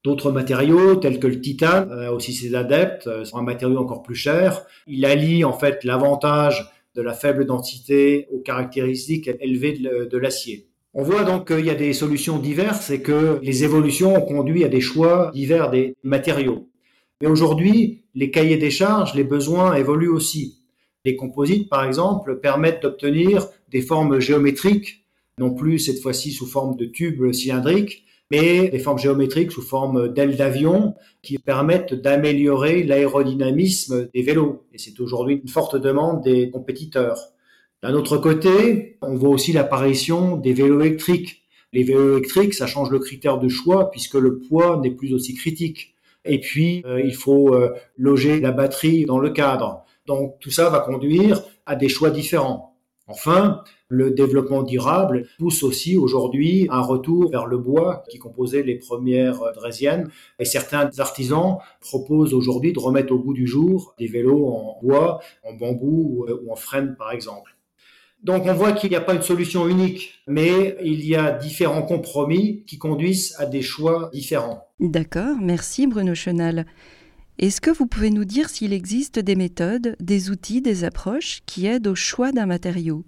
D'autres 0.03 0.33
matériaux, 0.33 0.97
tels 0.97 1.21
que 1.21 1.27
le 1.27 1.41
titane, 1.41 1.93
aussi 2.09 2.33
ses 2.33 2.55
adeptes, 2.55 3.25
sont 3.25 3.37
un 3.37 3.43
matériau 3.43 3.79
encore 3.79 4.03
plus 4.03 4.15
cher. 4.15 4.65
Il 4.87 5.05
allie 5.05 5.45
en 5.45 5.53
fait 5.53 5.85
l'avantage 5.85 6.71
de 6.95 7.03
la 7.03 7.13
faible 7.13 7.47
densité 7.47 8.27
aux 8.33 8.41
caractéristiques 8.41 9.31
élevées 9.41 9.79
de, 9.79 10.19
l'acier. 10.19 10.67
On 10.93 11.03
voit 11.03 11.23
donc 11.23 11.47
qu'il 11.49 11.65
y 11.65 11.71
a 11.71 11.75
des 11.75 11.93
solutions 11.93 12.39
diverses 12.39 12.91
et 12.91 13.01
que 13.01 13.39
les 13.43 13.65
évolutions 13.65 14.17
ont 14.17 14.27
conduit 14.27 14.65
à 14.65 14.69
des 14.69 14.81
choix 14.81 15.31
divers 15.33 15.71
des 15.71 15.95
matériaux. 16.03 16.69
Mais 17.21 17.29
aujourd'hui, 17.29 18.03
les 18.15 18.31
cahiers 18.31 18.57
des 18.57 18.71
charges, 18.71 19.15
les 19.15 19.25
besoins 19.25 19.75
évoluent 19.75 20.09
aussi. 20.09 20.59
Les 21.05 21.17
composites, 21.17 21.69
par 21.69 21.85
exemple, 21.85 22.41
permettent 22.41 22.83
d'obtenir 22.83 23.47
des 23.71 23.83
formes 23.83 24.21
géométriques, 24.21 25.05
non 25.39 25.55
plus 25.55 25.79
cette 25.79 26.01
fois-ci 26.01 26.33
sous 26.33 26.47
forme 26.47 26.77
de 26.77 26.87
tubes 26.87 27.33
cylindriques, 27.33 28.05
mais 28.31 28.69
des 28.69 28.79
formes 28.79 28.99
géométriques 28.99 29.53
sous 29.53 29.63
forme 29.63 30.13
d'ailes 30.13 30.37
d'avion 30.37 30.95
qui 31.23 31.39
permettent 31.39 31.95
d'améliorer 31.95 32.83
l'aérodynamisme 32.83 34.09
des 34.15 34.23
vélos. 34.23 34.65
Et 34.73 34.79
c'est 34.79 35.01
aujourd'hui 35.01 35.41
une 35.43 35.49
forte 35.49 35.77
demande 35.77 36.23
des 36.23 36.51
compétiteurs. 36.51 37.33
D'un 37.83 37.95
autre 37.95 38.19
côté, 38.19 38.99
on 39.03 39.17
voit 39.17 39.31
aussi 39.31 39.53
l'apparition 39.53 40.37
des 40.37 40.53
vélos 40.53 40.81
électriques. 40.81 41.43
Les 41.73 41.83
vélos 41.83 42.19
électriques, 42.19 42.55
ça 42.55 42.67
change 42.67 42.91
le 42.91 42.99
critère 42.99 43.39
de 43.39 43.49
choix 43.49 43.91
puisque 43.91 44.15
le 44.15 44.39
poids 44.39 44.79
n'est 44.83 44.91
plus 44.91 45.15
aussi 45.15 45.35
critique. 45.35 45.95
Et 46.25 46.39
puis, 46.39 46.83
euh, 46.85 47.01
il 47.01 47.15
faut 47.15 47.55
euh, 47.55 47.73
loger 47.97 48.41
la 48.41 48.53
batterie 48.53 49.07
dans 49.07 49.19
le 49.19 49.31
cadre. 49.31 49.85
Donc, 50.07 50.39
tout 50.41 50.51
ça 50.51 50.69
va 50.69 50.81
conduire 50.81 51.43
à 51.65 51.77
des 51.77 51.89
choix 51.89 52.11
différents. 52.11 52.77
Enfin, 53.07 53.63
le 53.91 54.13
développement 54.13 54.63
durable 54.63 55.27
pousse 55.39 55.63
aussi 55.63 55.99
aujourd'hui 55.99 56.69
un 56.71 56.81
retour 56.81 57.29
vers 57.31 57.47
le 57.47 57.59
bois 57.59 58.05
qui 58.09 58.19
composait 58.19 58.63
les 58.63 58.77
premières 58.77 59.41
draisiennes. 59.55 60.09
Et 60.39 60.45
certains 60.45 60.89
artisans 60.99 61.59
proposent 61.81 62.33
aujourd'hui 62.33 62.73
de 62.73 62.79
remettre 62.79 63.13
au 63.13 63.19
goût 63.19 63.35
du 63.35 63.47
jour 63.47 63.95
des 63.99 64.07
vélos 64.07 64.47
en 64.47 64.79
bois, 64.81 65.21
en 65.45 65.55
bambou 65.55 66.25
ou 66.29 66.53
en 66.53 66.57
frêne 66.57 66.95
par 66.97 67.11
exemple. 67.13 67.57
Donc 68.23 68.45
on 68.47 68.55
voit 68.55 68.73
qu'il 68.73 68.91
n'y 68.91 68.97
a 68.97 69.01
pas 69.01 69.15
une 69.15 69.23
solution 69.23 69.67
unique, 69.67 70.23
mais 70.27 70.77
il 70.85 71.05
y 71.05 71.17
a 71.17 71.33
différents 71.33 71.83
compromis 71.83 72.65
qui 72.67 72.79
conduisent 72.79 73.35
à 73.39 73.47
des 73.47 73.63
choix 73.63 74.11
différents. 74.13 74.69
D'accord, 74.79 75.37
merci 75.41 75.87
Bruno 75.87 76.15
Chenal. 76.15 76.67
Est-ce 77.39 77.63
que 77.63 77.71
vous 77.71 77.87
pouvez 77.87 78.11
nous 78.11 78.27
dire 78.27 78.51
s'il 78.51 78.75
existe 78.75 79.19
des 79.19 79.35
méthodes, 79.35 79.97
des 79.99 80.31
outils, 80.31 80.61
des 80.61 80.85
approches 80.85 81.41
qui 81.47 81.67
aident 81.67 81.87
au 81.87 81.95
choix 81.95 82.33
d'un 82.33 82.45
matériau? 82.45 83.05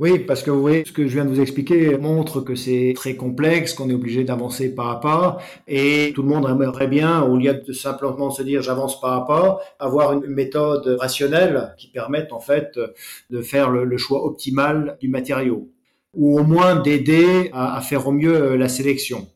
Oui, 0.00 0.18
parce 0.20 0.42
que 0.42 0.50
vous 0.50 0.62
voyez, 0.62 0.82
ce 0.86 0.92
que 0.92 1.06
je 1.06 1.12
viens 1.12 1.26
de 1.26 1.28
vous 1.28 1.42
expliquer 1.42 1.98
montre 1.98 2.40
que 2.40 2.54
c'est 2.54 2.94
très 2.96 3.16
complexe, 3.16 3.74
qu'on 3.74 3.90
est 3.90 3.94
obligé 3.94 4.24
d'avancer 4.24 4.74
pas 4.74 4.92
à 4.92 4.96
pas, 4.96 5.36
et 5.68 6.12
tout 6.14 6.22
le 6.22 6.28
monde 6.28 6.48
aimerait 6.48 6.86
bien, 6.86 7.20
au 7.20 7.36
lieu 7.36 7.52
de 7.52 7.72
simplement 7.74 8.30
se 8.30 8.42
dire 8.42 8.62
j'avance 8.62 8.98
pas 8.98 9.14
à 9.14 9.20
pas, 9.26 9.60
avoir 9.78 10.14
une 10.14 10.26
méthode 10.26 10.96
rationnelle 10.98 11.74
qui 11.76 11.88
permette 11.88 12.32
en 12.32 12.40
fait 12.40 12.80
de 13.28 13.42
faire 13.42 13.68
le, 13.68 13.98
choix 13.98 14.24
optimal 14.24 14.96
du 15.02 15.08
matériau, 15.08 15.68
ou 16.14 16.40
au 16.40 16.44
moins 16.44 16.76
d'aider 16.76 17.50
à, 17.52 17.76
à 17.76 17.82
faire 17.82 18.08
au 18.08 18.12
mieux 18.12 18.56
la 18.56 18.70
sélection. 18.70 19.28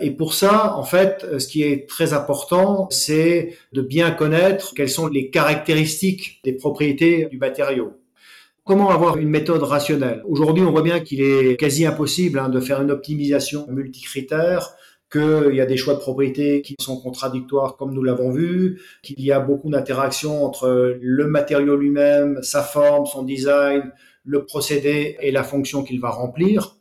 Et 0.00 0.12
pour 0.12 0.34
ça, 0.34 0.76
en 0.76 0.84
fait, 0.84 1.26
ce 1.40 1.48
qui 1.48 1.64
est 1.64 1.88
très 1.88 2.12
important, 2.12 2.86
c'est 2.90 3.56
de 3.72 3.82
bien 3.82 4.12
connaître 4.12 4.74
quelles 4.74 4.88
sont 4.88 5.08
les 5.08 5.28
caractéristiques 5.28 6.40
des 6.44 6.52
propriétés 6.52 7.26
du 7.32 7.38
matériau. 7.38 7.94
Comment 8.64 8.90
avoir 8.90 9.16
une 9.16 9.28
méthode 9.28 9.64
rationnelle? 9.64 10.22
Aujourd'hui, 10.24 10.62
on 10.62 10.70
voit 10.70 10.82
bien 10.82 11.00
qu'il 11.00 11.20
est 11.20 11.56
quasi 11.56 11.84
impossible 11.84 12.38
hein, 12.38 12.48
de 12.48 12.60
faire 12.60 12.80
une 12.80 12.92
optimisation 12.92 13.66
multicritère, 13.68 14.76
qu'il 15.10 15.52
y 15.52 15.60
a 15.60 15.66
des 15.66 15.76
choix 15.76 15.94
de 15.94 15.98
propriété 15.98 16.62
qui 16.62 16.76
sont 16.80 17.00
contradictoires 17.00 17.76
comme 17.76 17.92
nous 17.92 18.04
l'avons 18.04 18.30
vu, 18.30 18.80
qu'il 19.02 19.20
y 19.20 19.32
a 19.32 19.40
beaucoup 19.40 19.68
d'interactions 19.68 20.44
entre 20.44 20.96
le 21.00 21.26
matériau 21.26 21.74
lui-même, 21.74 22.40
sa 22.42 22.62
forme, 22.62 23.04
son 23.04 23.24
design, 23.24 23.90
le 24.24 24.44
procédé 24.44 25.16
et 25.20 25.32
la 25.32 25.42
fonction 25.42 25.82
qu'il 25.82 26.00
va 26.00 26.10
remplir 26.10 26.76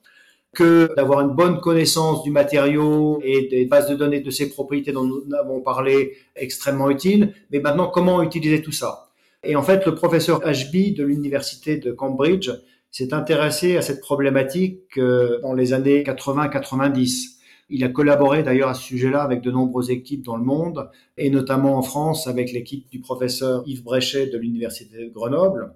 que 0.53 0.93
d'avoir 0.95 1.21
une 1.21 1.33
bonne 1.33 1.59
connaissance 1.61 2.21
du 2.21 2.29
matériau 2.29 3.19
et 3.23 3.47
des 3.47 3.65
bases 3.65 3.89
de 3.89 3.95
données 3.95 4.19
de 4.19 4.29
ses 4.29 4.49
propriétés 4.49 4.91
dont 4.91 5.05
nous 5.05 5.23
avons 5.33 5.61
parlé 5.61 6.17
extrêmement 6.35 6.91
utile. 6.91 7.33
Mais 7.51 7.59
maintenant, 7.59 7.87
comment 7.87 8.21
utiliser 8.21 8.61
tout 8.61 8.73
ça? 8.73 9.10
Et 9.43 9.55
en 9.55 9.63
fait, 9.63 9.85
le 9.85 9.95
professeur 9.95 10.45
Ashby 10.45 10.93
de 10.93 11.03
l'université 11.03 11.77
de 11.77 11.91
Cambridge 11.91 12.51
s'est 12.91 13.13
intéressé 13.13 13.77
à 13.77 13.81
cette 13.81 14.01
problématique 14.01 14.97
euh, 14.97 15.39
dans 15.41 15.53
les 15.53 15.73
années 15.73 16.03
80-90. 16.03 17.37
Il 17.69 17.83
a 17.83 17.89
collaboré 17.89 18.43
d'ailleurs 18.43 18.69
à 18.69 18.73
ce 18.73 18.83
sujet-là 18.83 19.23
avec 19.23 19.41
de 19.41 19.49
nombreuses 19.49 19.89
équipes 19.89 20.23
dans 20.23 20.35
le 20.35 20.43
monde, 20.43 20.89
et 21.17 21.29
notamment 21.29 21.77
en 21.77 21.81
France 21.81 22.27
avec 22.27 22.51
l'équipe 22.51 22.89
du 22.91 22.99
professeur 22.99 23.63
Yves 23.65 23.83
Bréchet 23.83 24.27
de 24.27 24.37
l'université 24.37 25.05
de 25.05 25.09
Grenoble. 25.09 25.73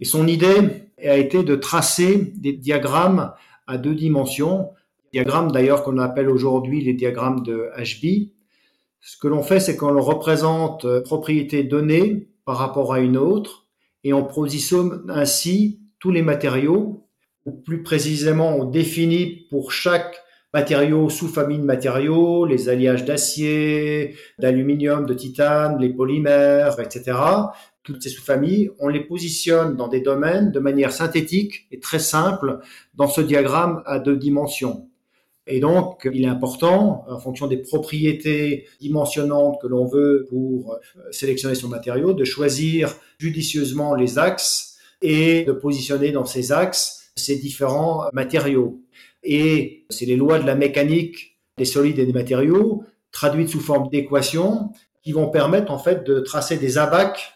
Et 0.00 0.04
son 0.04 0.26
idée 0.26 0.90
a 1.02 1.16
été 1.16 1.42
de 1.42 1.54
tracer 1.56 2.32
des 2.36 2.52
diagrammes 2.52 3.32
à 3.66 3.78
deux 3.78 3.94
dimensions, 3.94 4.70
diagrammes 5.12 5.50
d'ailleurs 5.50 5.82
qu'on 5.82 5.98
appelle 5.98 6.28
aujourd'hui 6.28 6.82
les 6.84 6.92
diagrammes 6.92 7.42
de 7.42 7.70
HB. 7.78 8.28
Ce 9.00 9.16
que 9.16 9.28
l'on 9.28 9.42
fait, 9.42 9.60
c'est 9.60 9.76
qu'on 9.76 9.98
représente 10.00 10.84
euh, 10.84 11.00
propriété 11.00 11.62
donnée 11.62 12.28
par 12.44 12.58
rapport 12.58 12.92
à 12.92 13.00
une 13.00 13.16
autre 13.16 13.66
et 14.04 14.12
on 14.12 14.24
positionne 14.24 15.04
ainsi 15.08 15.80
tous 15.98 16.10
les 16.10 16.22
matériaux, 16.22 17.08
ou 17.46 17.52
plus 17.52 17.82
précisément 17.82 18.56
on 18.56 18.64
définit 18.64 19.46
pour 19.50 19.72
chaque 19.72 20.22
matériau 20.52 21.08
sous-famille 21.08 21.58
de 21.58 21.64
matériaux, 21.64 22.46
les 22.46 22.68
alliages 22.68 23.04
d'acier, 23.04 24.16
d'aluminium, 24.38 25.04
de 25.04 25.14
titane, 25.14 25.80
les 25.80 25.88
polymères, 25.88 26.78
etc. 26.78 27.18
Toutes 27.82 28.02
ces 28.02 28.08
sous-familles, 28.08 28.70
on 28.78 28.88
les 28.88 29.00
positionne 29.00 29.76
dans 29.76 29.88
des 29.88 30.00
domaines 30.00 30.52
de 30.52 30.60
manière 30.60 30.92
synthétique 30.92 31.66
et 31.72 31.80
très 31.80 31.98
simple 31.98 32.60
dans 32.94 33.08
ce 33.08 33.20
diagramme 33.20 33.82
à 33.84 33.98
deux 33.98 34.16
dimensions. 34.16 34.88
Et 35.46 35.60
donc, 35.60 36.08
il 36.10 36.24
est 36.24 36.28
important, 36.28 37.04
en 37.08 37.18
fonction 37.18 37.46
des 37.46 37.58
propriétés 37.58 38.66
dimensionnantes 38.80 39.60
que 39.60 39.66
l'on 39.66 39.84
veut 39.84 40.26
pour 40.30 40.72
euh, 40.72 40.78
sélectionner 41.10 41.54
son 41.54 41.68
matériau, 41.68 42.14
de 42.14 42.24
choisir 42.24 42.94
judicieusement 43.18 43.94
les 43.94 44.18
axes 44.18 44.78
et 45.02 45.44
de 45.44 45.52
positionner 45.52 46.12
dans 46.12 46.24
ces 46.24 46.50
axes 46.50 47.10
ces 47.16 47.36
différents 47.36 48.04
matériaux. 48.12 48.80
Et 49.22 49.84
c'est 49.90 50.06
les 50.06 50.16
lois 50.16 50.38
de 50.38 50.46
la 50.46 50.54
mécanique 50.54 51.38
des 51.58 51.64
solides 51.64 51.98
et 51.98 52.06
des 52.06 52.12
matériaux, 52.12 52.84
traduites 53.12 53.50
sous 53.50 53.60
forme 53.60 53.88
d'équations, 53.90 54.70
qui 55.02 55.12
vont 55.12 55.28
permettre 55.28 55.70
en 55.70 55.78
fait 55.78 56.04
de 56.04 56.20
tracer 56.20 56.56
des 56.56 56.78
abacs 56.78 57.33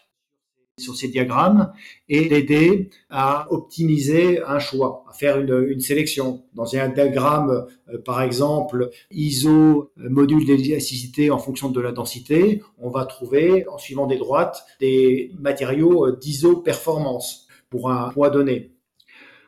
sur 0.79 0.95
ces 0.95 1.07
diagrammes 1.07 1.71
et 2.07 2.27
d'aider 2.27 2.89
à 3.09 3.47
optimiser 3.51 4.41
un 4.43 4.59
choix, 4.59 5.03
à 5.09 5.13
faire 5.13 5.39
une, 5.39 5.67
une 5.69 5.79
sélection. 5.79 6.43
Dans 6.53 6.75
un 6.75 6.89
diagramme, 6.89 7.65
euh, 7.93 7.97
par 7.99 8.21
exemple, 8.21 8.89
ISO 9.11 9.91
euh, 9.99 10.09
module 10.09 10.45
d'élasticité 10.45 11.31
en 11.31 11.37
fonction 11.37 11.69
de 11.69 11.81
la 11.81 11.91
densité, 11.91 12.61
on 12.77 12.89
va 12.89 13.05
trouver, 13.05 13.67
en 13.67 13.77
suivant 13.77 14.07
des 14.07 14.17
droites, 14.17 14.63
des 14.79 15.31
matériaux 15.39 16.07
euh, 16.07 16.17
d'ISO 16.17 16.57
performance 16.57 17.47
pour 17.69 17.91
un 17.91 18.09
poids 18.09 18.29
donné. 18.29 18.71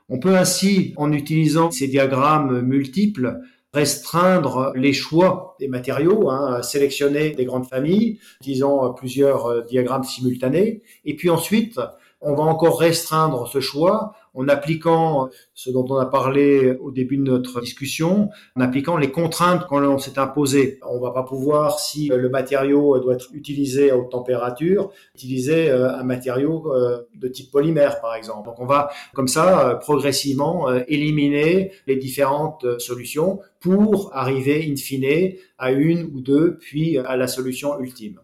On 0.09 0.19
peut 0.19 0.35
ainsi, 0.35 0.93
en 0.97 1.11
utilisant 1.13 1.71
ces 1.71 1.87
diagrammes 1.87 2.61
multiples, 2.61 3.39
restreindre 3.73 4.73
les 4.75 4.93
choix 4.93 5.55
des 5.59 5.67
matériaux, 5.67 6.29
hein, 6.29 6.61
sélectionner 6.61 7.31
des 7.31 7.45
grandes 7.45 7.67
familles, 7.67 8.19
utilisant 8.41 8.93
plusieurs 8.93 9.45
euh, 9.45 9.61
diagrammes 9.61 10.03
simultanés, 10.03 10.81
et 11.05 11.15
puis 11.15 11.29
ensuite, 11.29 11.79
on 12.21 12.35
va 12.35 12.43
encore 12.43 12.79
restreindre 12.79 13.47
ce 13.47 13.59
choix 13.59 14.13
en 14.33 14.47
appliquant 14.47 15.29
ce 15.53 15.69
dont 15.69 15.85
on 15.89 15.97
a 15.97 16.05
parlé 16.05 16.71
au 16.79 16.91
début 16.91 17.17
de 17.17 17.23
notre 17.23 17.61
discussion, 17.61 18.29
en 18.55 18.61
appliquant 18.61 18.97
les 18.97 19.11
contraintes 19.11 19.67
qu'on 19.67 19.97
s'est 19.97 20.17
imposées. 20.17 20.79
On 20.87 20.99
va 20.99 21.11
pas 21.11 21.23
pouvoir, 21.23 21.79
si 21.79 22.07
le 22.07 22.29
matériau 22.29 22.99
doit 22.99 23.15
être 23.15 23.29
utilisé 23.33 23.91
à 23.91 23.97
haute 23.97 24.11
température, 24.11 24.91
utiliser 25.15 25.69
euh, 25.69 25.93
un 25.93 26.03
matériau 26.03 26.73
euh, 26.73 27.01
de 27.15 27.27
type 27.27 27.51
polymère, 27.51 27.99
par 27.99 28.15
exemple. 28.15 28.47
Donc 28.47 28.59
on 28.59 28.65
va 28.65 28.89
comme 29.13 29.27
ça 29.27 29.69
euh, 29.69 29.75
progressivement 29.75 30.71
éliminer 30.87 31.71
les 31.87 31.95
différentes 31.95 32.79
solutions 32.79 33.39
pour 33.59 34.11
arriver 34.15 34.67
in 34.69 34.75
fine 34.75 35.33
à 35.57 35.71
une 35.71 36.03
ou 36.13 36.21
deux, 36.21 36.57
puis 36.57 36.97
à 36.97 37.15
la 37.17 37.27
solution 37.27 37.79
ultime. 37.79 38.19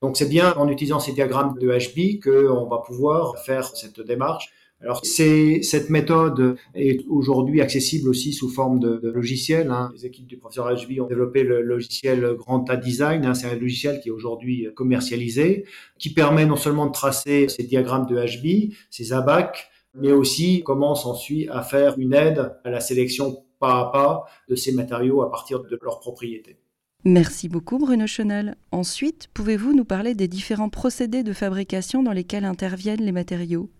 Donc 0.00 0.16
c'est 0.16 0.28
bien 0.28 0.52
en 0.54 0.68
utilisant 0.68 0.98
ces 0.98 1.12
diagrammes 1.12 1.56
de 1.58 1.68
HB 1.68 2.22
qu'on 2.22 2.66
va 2.66 2.78
pouvoir 2.78 3.38
faire 3.38 3.64
cette 3.64 4.00
démarche 4.00 4.52
alors, 4.82 5.00
cette 5.04 5.90
méthode 5.90 6.56
est 6.74 7.06
aujourd'hui 7.08 7.60
accessible 7.60 8.08
aussi 8.08 8.32
sous 8.32 8.48
forme 8.48 8.80
de, 8.80 9.08
logiciel. 9.08 9.70
Hein. 9.70 9.92
Les 9.94 10.06
équipes 10.06 10.26
du 10.26 10.36
professeur 10.36 10.68
HB 10.74 11.00
ont 11.00 11.06
développé 11.06 11.44
le 11.44 11.62
logiciel 11.62 12.34
Granta 12.36 12.76
Design. 12.76 13.24
Hein. 13.24 13.34
C'est 13.34 13.46
un 13.46 13.54
logiciel 13.54 14.00
qui 14.00 14.08
est 14.08 14.12
aujourd'hui 14.12 14.66
commercialisé, 14.74 15.64
qui 15.98 16.12
permet 16.12 16.46
non 16.46 16.56
seulement 16.56 16.86
de 16.86 16.92
tracer 16.92 17.48
ces 17.48 17.62
diagrammes 17.62 18.06
de 18.06 18.16
HB, 18.16 18.72
ces 18.90 19.12
ABAC, 19.12 19.70
mais 19.94 20.10
aussi 20.10 20.62
comment 20.64 20.94
s'ensuit 20.94 21.48
à 21.48 21.62
faire 21.62 21.96
une 21.98 22.14
aide 22.14 22.52
à 22.64 22.70
la 22.70 22.80
sélection 22.80 23.44
pas 23.60 23.78
à 23.78 23.84
pas 23.92 24.24
de 24.48 24.56
ces 24.56 24.72
matériaux 24.72 25.22
à 25.22 25.30
partir 25.30 25.62
de 25.62 25.78
leurs 25.80 26.00
propriétés. 26.00 26.56
Merci 27.04 27.48
beaucoup 27.48 27.78
Bruno 27.78 28.06
Chenal. 28.08 28.56
Ensuite, 28.72 29.28
pouvez-vous 29.34 29.74
nous 29.74 29.84
parler 29.84 30.14
des 30.14 30.28
différents 30.28 30.68
procédés 30.68 31.22
de 31.22 31.32
fabrication 31.32 32.02
dans 32.02 32.12
lesquels 32.12 32.44
interviennent 32.44 33.04
les 33.04 33.12
matériaux? 33.12 33.70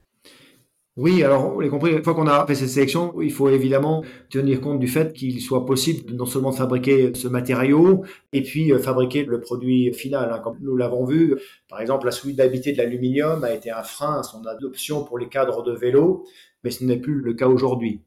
Oui, 0.99 1.25
alors 1.25 1.51
vous 1.51 1.61
l'avez 1.61 1.71
compris, 1.71 1.93
une 1.93 2.05
fois 2.05 2.15
qu'on 2.15 2.27
a 2.27 2.47
fait 2.47 2.55
cette 2.55 2.69
sélection, 2.69 3.19
il 3.23 3.33
faut 3.33 3.49
évidemment 3.49 4.05
tenir 4.29 4.61
compte 4.61 4.79
du 4.79 4.89
fait 4.89 5.15
qu'il 5.15 5.41
soit 5.41 5.65
possible 5.65 6.13
non 6.13 6.27
seulement 6.27 6.51
de 6.51 6.57
fabriquer 6.57 7.15
ce 7.15 7.29
matériau, 7.29 8.05
et 8.35 8.43
puis 8.43 8.71
euh, 8.73 8.79
fabriquer 8.79 9.25
le 9.25 9.41
produit 9.41 9.91
final. 9.95 10.31
Hein. 10.31 10.41
Comme 10.45 10.59
nous 10.61 10.77
l'avons 10.77 11.07
vu, 11.07 11.39
par 11.67 11.81
exemple, 11.81 12.05
la 12.05 12.13
solidité 12.13 12.73
de 12.73 12.77
l'aluminium 12.77 13.43
a 13.43 13.55
été 13.55 13.71
un 13.71 13.83
frein 13.83 14.21
à 14.21 14.23
son 14.23 14.45
adoption 14.45 15.03
pour 15.03 15.19
les 15.19 15.31
cadres 15.31 15.63
de 15.63 15.73
vélo, 15.73 16.27
mais 16.63 16.71
ce 16.71 16.85
n'est 16.85 16.99
plus 16.99 17.23
le 17.23 17.33
cas 17.33 17.49
aujourd'hui. 17.49 18.03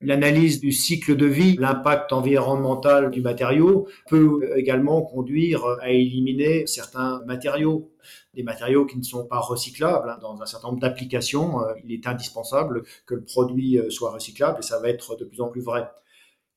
L'analyse 0.00 0.58
du 0.58 0.72
cycle 0.72 1.14
de 1.16 1.26
vie, 1.26 1.56
l'impact 1.58 2.12
environnemental 2.14 3.10
du 3.10 3.20
matériau 3.20 3.86
peut 4.08 4.40
également 4.56 5.02
conduire 5.02 5.64
à 5.80 5.90
éliminer 5.90 6.66
certains 6.66 7.20
matériaux, 7.26 7.92
des 8.34 8.42
matériaux 8.42 8.86
qui 8.86 8.98
ne 8.98 9.02
sont 9.02 9.26
pas 9.26 9.40
recyclables. 9.40 10.08
Hein. 10.08 10.18
Dans 10.20 10.40
un 10.40 10.46
certain 10.46 10.68
nombre 10.68 10.80
d'applications, 10.80 11.60
euh, 11.60 11.74
il 11.84 11.92
est 11.92 12.06
indispensable 12.06 12.82
que 13.06 13.14
le 13.14 13.24
produit 13.24 13.78
euh, 13.78 13.90
soit 13.90 14.10
recyclable 14.10 14.58
et 14.60 14.62
ça 14.62 14.80
va 14.80 14.88
être 14.88 15.16
de 15.16 15.24
plus 15.24 15.40
en 15.40 15.48
plus 15.48 15.60
vrai. 15.60 15.88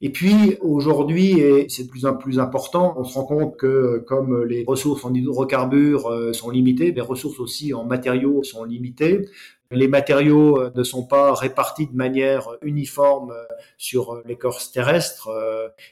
Et 0.02 0.12
puis 0.12 0.58
aujourd'hui, 0.60 1.40
et 1.40 1.68
c'est 1.70 1.86
de 1.86 1.90
plus 1.90 2.06
en 2.06 2.16
plus 2.16 2.38
important, 2.38 2.94
on 2.98 3.06
se 3.06 3.14
rend 3.14 3.24
compte 3.24 3.58
que 3.58 4.04
comme 4.06 4.44
les 4.44 4.66
ressources 4.68 5.06
en 5.06 5.14
hydrocarbures 5.14 6.08
euh, 6.08 6.34
sont 6.34 6.50
limitées, 6.50 6.92
les 6.92 7.02
ressources 7.02 7.40
aussi 7.40 7.74
en 7.74 7.86
matériaux 7.86 8.44
sont 8.44 8.66
limitées. 8.66 9.30
Les 9.72 9.88
matériaux 9.88 10.62
euh, 10.62 10.72
ne 10.76 10.84
sont 10.84 11.06
pas 11.06 11.34
répartis 11.34 11.88
de 11.88 11.96
manière 11.96 12.50
uniforme 12.62 13.32
euh, 13.32 13.44
sur 13.78 14.22
l'écorce 14.26 14.72
terrestre 14.72 15.30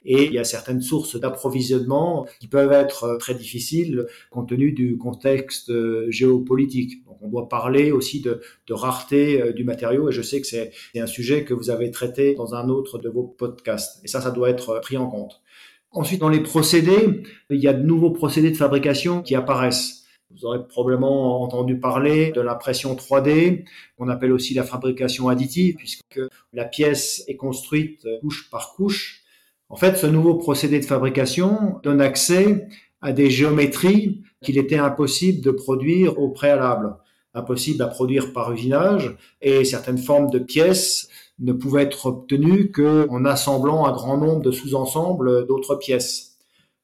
et 0.06 0.26
il 0.26 0.34
y 0.34 0.40
a 0.40 0.44
certaines 0.44 0.82
sources 0.82 1.20
d'approvisionnement 1.20 2.26
qui 2.40 2.48
peuvent 2.48 2.72
être 2.72 3.18
très 3.18 3.34
difficiles 3.34 4.06
compte 4.30 4.50
tenu 4.50 4.72
du 4.72 4.98
contexte 4.98 5.72
géopolitique. 6.10 7.06
Donc 7.06 7.18
on 7.22 7.28
doit 7.30 7.50
parler 7.50 7.92
aussi 7.92 8.22
de, 8.22 8.42
de 8.68 8.74
rareté 8.74 9.54
du 9.54 9.64
matériau 9.64 10.10
et 10.10 10.12
je 10.12 10.22
sais 10.22 10.42
que 10.42 10.48
c'est 10.48 10.72
un 10.96 11.08
sujet 11.08 11.44
que 11.44 11.54
vous 11.54 11.70
avez 11.70 11.92
traité 11.92 12.36
dans 12.36 12.56
un 12.56 12.70
autre 12.70 13.00
de 13.00 13.10
vos 13.10 13.24
podcasts 13.24 14.04
et 14.04 14.08
ça, 14.08 14.22
ça 14.22 14.32
doit 14.32 14.50
être 14.50 14.80
pris 14.82 14.98
en 14.98 15.08
compte. 15.08 15.42
Ensuite, 15.94 16.22
dans 16.22 16.30
les 16.30 16.42
procédés, 16.42 17.24
il 17.52 17.60
y 17.60 17.68
a 17.68 17.74
de 17.74 17.84
nouveaux 17.84 18.10
procédés 18.10 18.50
de 18.50 18.58
fabrication 18.58 19.22
qui 19.22 19.36
apparaissent. 19.36 20.03
Vous 20.36 20.46
aurez 20.46 20.68
probablement 20.68 21.42
entendu 21.44 21.80
parler 21.80 22.32
de 22.32 22.42
l'impression 22.42 22.96
3D, 22.96 23.66
qu'on 23.98 24.10
appelle 24.10 24.32
aussi 24.32 24.54
la 24.54 24.64
fabrication 24.64 25.30
additive, 25.30 25.76
puisque 25.76 26.20
la 26.54 26.66
pièce 26.66 27.24
est 27.28 27.36
construite 27.36 28.08
couche 28.22 28.50
par 28.50 28.74
couche. 28.74 29.22
En 29.70 29.76
fait, 29.76 29.96
ce 29.96 30.08
nouveau 30.08 30.36
procédé 30.36 30.80
de 30.80 30.86
fabrication 30.86 31.80
donne 31.84 32.02
accès 32.02 32.68
à 33.02 33.12
des 33.12 33.30
géométries 33.30 34.24
qu'il 34.42 34.58
était 34.58 34.78
impossible 34.78 35.42
de 35.42 35.52
produire 35.52 36.20
au 36.20 36.30
préalable, 36.30 36.96
impossible 37.34 37.84
à 37.84 37.88
produire 37.88 38.34
par 38.34 38.52
usinage, 38.52 39.16
et 39.42 39.64
certaines 39.66 39.98
formes 39.98 40.30
de 40.30 40.40
pièces 40.40 41.10
ne 41.40 41.54
pouvaient 41.54 41.84
être 41.84 42.06
obtenues 42.06 42.72
qu'en 42.72 43.26
assemblant 43.26 43.86
un 43.86 43.92
grand 43.92 44.18
nombre 44.18 44.42
de 44.42 44.52
sous-ensembles 44.52 45.46
d'autres 45.48 45.76
pièces. 45.76 46.33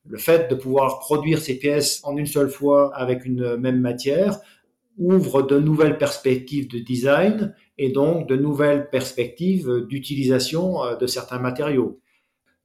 Le 0.09 0.17
fait 0.17 0.49
de 0.49 0.55
pouvoir 0.55 0.99
produire 0.99 1.39
ces 1.39 1.57
pièces 1.57 2.01
en 2.03 2.17
une 2.17 2.25
seule 2.25 2.49
fois 2.49 2.93
avec 2.95 3.25
une 3.25 3.55
même 3.57 3.79
matière 3.79 4.39
ouvre 4.97 5.43
de 5.43 5.59
nouvelles 5.59 5.97
perspectives 5.97 6.67
de 6.67 6.79
design 6.79 7.55
et 7.77 7.89
donc 7.89 8.27
de 8.27 8.35
nouvelles 8.35 8.89
perspectives 8.89 9.85
d'utilisation 9.87 10.83
euh, 10.83 10.95
de 10.95 11.07
certains 11.07 11.39
matériaux. 11.39 11.99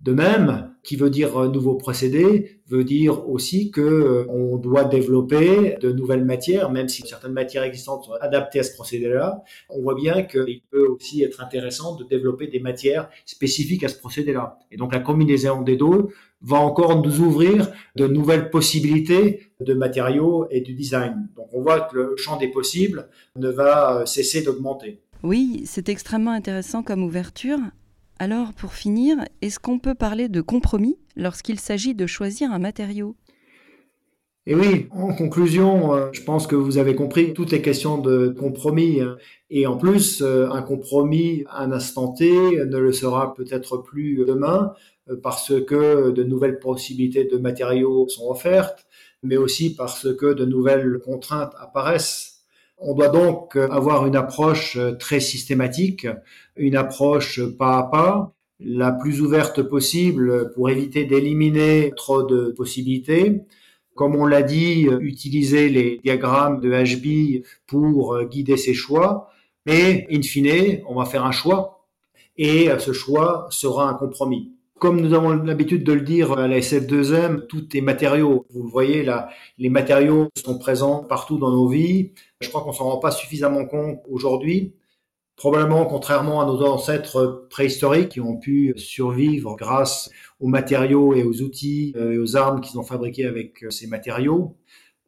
De 0.04 0.12
même, 0.12 0.74
qui 0.82 0.96
veut 0.96 1.08
dire 1.08 1.50
nouveau 1.50 1.76
procédé, 1.76 2.60
veut 2.68 2.84
dire 2.84 3.26
aussi 3.26 3.70
que 3.70 3.80
euh, 3.80 4.26
on 4.28 4.58
doit 4.58 4.84
développer 4.84 5.78
de 5.80 5.92
nouvelles 5.92 6.26
matières, 6.26 6.70
même 6.70 6.90
si 6.90 7.06
certaines 7.06 7.32
matières 7.32 7.62
existantes 7.62 8.04
sont 8.04 8.12
adaptées 8.20 8.60
à 8.60 8.64
ce 8.64 8.74
procédé-là. 8.74 9.42
On 9.70 9.80
voit 9.80 9.94
bien 9.94 10.22
qu'il 10.22 10.60
peut 10.70 10.86
aussi 10.88 11.22
être 11.22 11.42
intéressant 11.42 11.96
de 11.96 12.04
développer 12.04 12.48
des 12.48 12.60
matières 12.60 13.08
spécifiques 13.24 13.82
à 13.82 13.88
ce 13.88 13.98
procédé-là. 13.98 14.58
Et 14.70 14.76
donc 14.76 14.92
la 14.92 15.00
combinaison 15.00 15.62
des 15.62 15.76
deux 15.76 16.08
va 16.42 16.58
encore 16.58 17.02
nous 17.02 17.20
ouvrir 17.20 17.72
de 17.96 18.06
nouvelles 18.06 18.50
possibilités 18.50 19.52
de 19.60 19.72
matériaux 19.72 20.46
et 20.50 20.60
du 20.60 20.74
design. 20.74 21.28
Donc 21.34 21.46
on 21.54 21.62
voit 21.62 21.80
que 21.80 21.96
le 21.96 22.16
champ 22.18 22.36
des 22.36 22.48
possibles 22.48 23.08
ne 23.36 23.48
va 23.48 24.00
euh, 24.00 24.04
cesser 24.04 24.42
d'augmenter. 24.42 25.00
Oui, 25.22 25.62
c'est 25.64 25.88
extrêmement 25.88 26.32
intéressant 26.32 26.82
comme 26.82 27.02
ouverture. 27.02 27.58
Alors, 28.18 28.52
pour 28.52 28.74
finir, 28.74 29.16
est-ce 29.42 29.58
qu'on 29.58 29.78
peut 29.78 29.94
parler 29.94 30.28
de 30.28 30.40
compromis 30.40 30.96
lorsqu'il 31.16 31.58
s'agit 31.58 31.94
de 31.94 32.06
choisir 32.06 32.52
un 32.52 32.58
matériau? 32.60 33.16
Et 34.46 34.54
oui, 34.54 34.88
en 34.90 35.14
conclusion, 35.14 35.94
euh, 35.94 36.10
je 36.12 36.22
pense 36.22 36.46
que 36.46 36.54
vous 36.54 36.76
avez 36.76 36.94
compris 36.94 37.32
toutes 37.32 37.50
les 37.50 37.62
questions 37.62 37.96
de 37.98 38.28
compromis. 38.28 39.00
Hein. 39.00 39.16
Et 39.48 39.66
en 39.66 39.78
plus, 39.78 40.20
euh, 40.20 40.50
un 40.50 40.60
compromis 40.60 41.44
à 41.48 41.62
un 41.62 41.72
instant 41.72 42.12
T 42.12 42.30
ne 42.30 42.76
le 42.76 42.92
sera 42.92 43.34
peut-être 43.34 43.78
plus 43.78 44.22
demain 44.26 44.74
euh, 45.08 45.16
parce 45.20 45.52
que 45.64 46.10
de 46.10 46.22
nouvelles 46.24 46.58
possibilités 46.58 47.24
de 47.24 47.38
matériaux 47.38 48.06
sont 48.08 48.28
offertes, 48.28 48.86
mais 49.22 49.38
aussi 49.38 49.74
parce 49.74 50.14
que 50.14 50.34
de 50.34 50.44
nouvelles 50.44 50.98
contraintes 51.02 51.54
apparaissent. 51.58 52.33
On 52.78 52.94
doit 52.94 53.08
donc 53.08 53.56
avoir 53.56 54.06
une 54.06 54.16
approche 54.16 54.78
très 54.98 55.20
systématique, 55.20 56.06
une 56.56 56.76
approche 56.76 57.40
pas 57.56 57.78
à 57.78 57.82
pas, 57.84 58.34
la 58.60 58.92
plus 58.92 59.20
ouverte 59.20 59.62
possible 59.62 60.52
pour 60.52 60.70
éviter 60.70 61.04
d'éliminer 61.04 61.92
trop 61.96 62.22
de 62.22 62.52
possibilités. 62.56 63.42
Comme 63.94 64.16
on 64.16 64.26
l'a 64.26 64.42
dit, 64.42 64.88
utiliser 65.00 65.68
les 65.68 65.98
diagrammes 66.02 66.60
de 66.60 66.70
HB 66.70 67.44
pour 67.66 68.22
guider 68.24 68.56
ses 68.56 68.74
choix, 68.74 69.30
mais 69.66 70.06
in 70.10 70.22
fine, 70.22 70.82
on 70.88 70.96
va 70.96 71.04
faire 71.04 71.24
un 71.24 71.32
choix 71.32 71.86
et 72.36 72.68
ce 72.78 72.92
choix 72.92 73.46
sera 73.50 73.88
un 73.88 73.94
compromis. 73.94 74.53
Comme 74.84 75.00
nous 75.00 75.14
avons 75.14 75.30
l'habitude 75.30 75.82
de 75.82 75.94
le 75.94 76.02
dire 76.02 76.32
à 76.32 76.46
la 76.46 76.58
SF2M, 76.58 77.46
tout 77.46 77.74
est 77.74 77.80
matériaux. 77.80 78.44
Vous 78.50 78.64
le 78.64 78.68
voyez 78.68 79.02
là, 79.02 79.30
les 79.56 79.70
matériaux 79.70 80.28
sont 80.36 80.58
présents 80.58 81.02
partout 81.02 81.38
dans 81.38 81.50
nos 81.50 81.66
vies. 81.66 82.12
Je 82.42 82.50
crois 82.50 82.60
qu'on 82.60 82.72
s'en 82.72 82.84
rend 82.90 82.98
pas 82.98 83.10
suffisamment 83.10 83.64
compte 83.64 84.00
aujourd'hui. 84.10 84.74
Probablement, 85.36 85.86
contrairement 85.86 86.42
à 86.42 86.44
nos 86.44 86.62
ancêtres 86.66 87.46
préhistoriques 87.48 88.10
qui 88.10 88.20
ont 88.20 88.36
pu 88.36 88.74
survivre 88.76 89.56
grâce 89.56 90.10
aux 90.38 90.48
matériaux 90.48 91.14
et 91.14 91.24
aux 91.24 91.40
outils 91.40 91.94
euh, 91.96 92.12
et 92.12 92.18
aux 92.18 92.36
armes 92.36 92.60
qu'ils 92.60 92.78
ont 92.78 92.84
fabriqués 92.84 93.24
avec 93.24 93.64
euh, 93.64 93.70
ces 93.70 93.86
matériaux, 93.86 94.54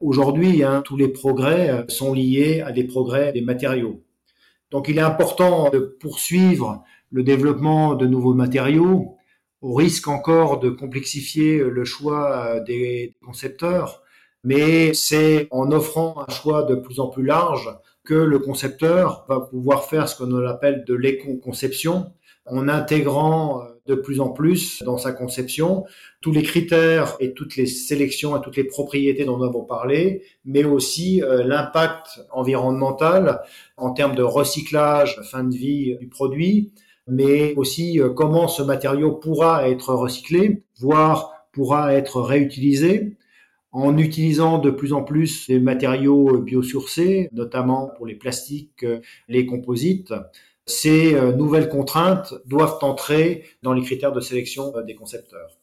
aujourd'hui, 0.01 0.65
hein, 0.65 0.81
tous 0.87 0.97
les 0.97 1.09
progrès 1.09 1.69
euh, 1.69 1.85
sont 1.89 2.15
liés 2.15 2.63
à 2.63 2.73
des 2.73 2.85
progrès 2.85 3.31
des 3.35 3.43
matériaux. 3.43 4.03
Donc, 4.71 4.89
il 4.89 4.97
est 4.97 5.03
important 5.03 5.69
de 5.69 5.81
poursuivre 5.81 6.83
le 7.11 7.23
développement 7.23 7.95
de 7.95 8.07
nouveaux 8.07 8.33
matériaux, 8.33 9.17
au 9.63 9.75
risque 9.75 10.09
encore 10.09 10.61
de 10.61 10.71
complexifier 10.71 11.59
le 11.59 11.85
choix 11.85 12.61
des 12.61 13.15
concepteurs, 13.25 14.03
mais 14.45 14.95
c'est 14.95 15.49
en 15.51 15.73
offrant 15.73 16.25
un 16.27 16.33
choix 16.33 16.63
de 16.63 16.75
plus 16.75 17.01
en 17.01 17.09
plus 17.09 17.25
large 17.25 17.69
que 18.05 18.15
le 18.15 18.39
concepteur 18.39 19.25
va 19.29 19.41
pouvoir 19.41 19.85
faire 19.85 20.09
ce 20.09 20.17
qu'on 20.17 20.47
appelle 20.47 20.85
de 20.87 20.95
l'éco-conception, 20.95 22.13
en 22.47 22.69
intégrant 22.69 23.63
de 23.87 23.95
plus 23.95 24.21
en 24.21 24.31
plus 24.31 24.83
dans 24.83 24.99
sa 24.99 25.13
conception 25.13 25.85
tous 26.21 26.33
les 26.33 26.43
critères 26.43 27.17
et 27.21 27.35
toutes 27.35 27.57
les 27.57 27.67
sélections 27.67 28.37
et 28.37 28.41
toutes 28.41 28.57
les 28.57 28.65
propriétés 28.65 29.25
dont 29.25 29.39
nous 29.39 29.45
avons 29.45 29.65
parlé, 29.65 30.23
mais 30.45 30.65
aussi 30.65 31.23
euh, 31.23 31.45
l'impact 31.45 32.21
environnemental 32.33 33.41
en 33.77 33.93
termes 33.93 34.15
de 34.15 34.23
recyclage, 34.23 35.21
fin 35.23 35.45
de 35.45 35.55
vie 35.55 35.97
du 35.99 36.09
produit, 36.09 36.73
mais 37.07 37.55
aussi 37.55 38.01
euh, 38.01 38.11
comment 38.11 38.49
ce 38.49 38.63
matériau 38.63 39.13
pourra 39.13 39.69
être 39.69 39.95
recyclé, 39.95 40.63
voire 40.79 41.47
pourra 41.53 41.95
être 41.95 42.21
réutilisé 42.21 43.17
en 43.73 43.99
utilisant 43.99 44.59
de 44.59 44.71
plus 44.71 44.93
en 44.93 45.03
plus 45.03 45.49
les 45.49 45.61
matériaux 45.61 46.39
biosourcés, 46.39 47.29
notamment 47.33 47.91
pour 47.97 48.07
les 48.07 48.15
plastiques, 48.15 48.85
euh, 48.85 49.01
les 49.29 49.47
composites. 49.47 50.15
Ces 50.65 51.15
euh, 51.15 51.33
nouvelles 51.33 51.69
contraintes 51.69 52.35
doivent 52.47 52.79
entrer 52.83 53.45
dans 53.63 53.73
les 53.73 53.83
critères 53.83 54.13
de 54.13 54.21
sélection 54.21 54.73
des 54.87 54.95
concepteurs. 54.95 55.59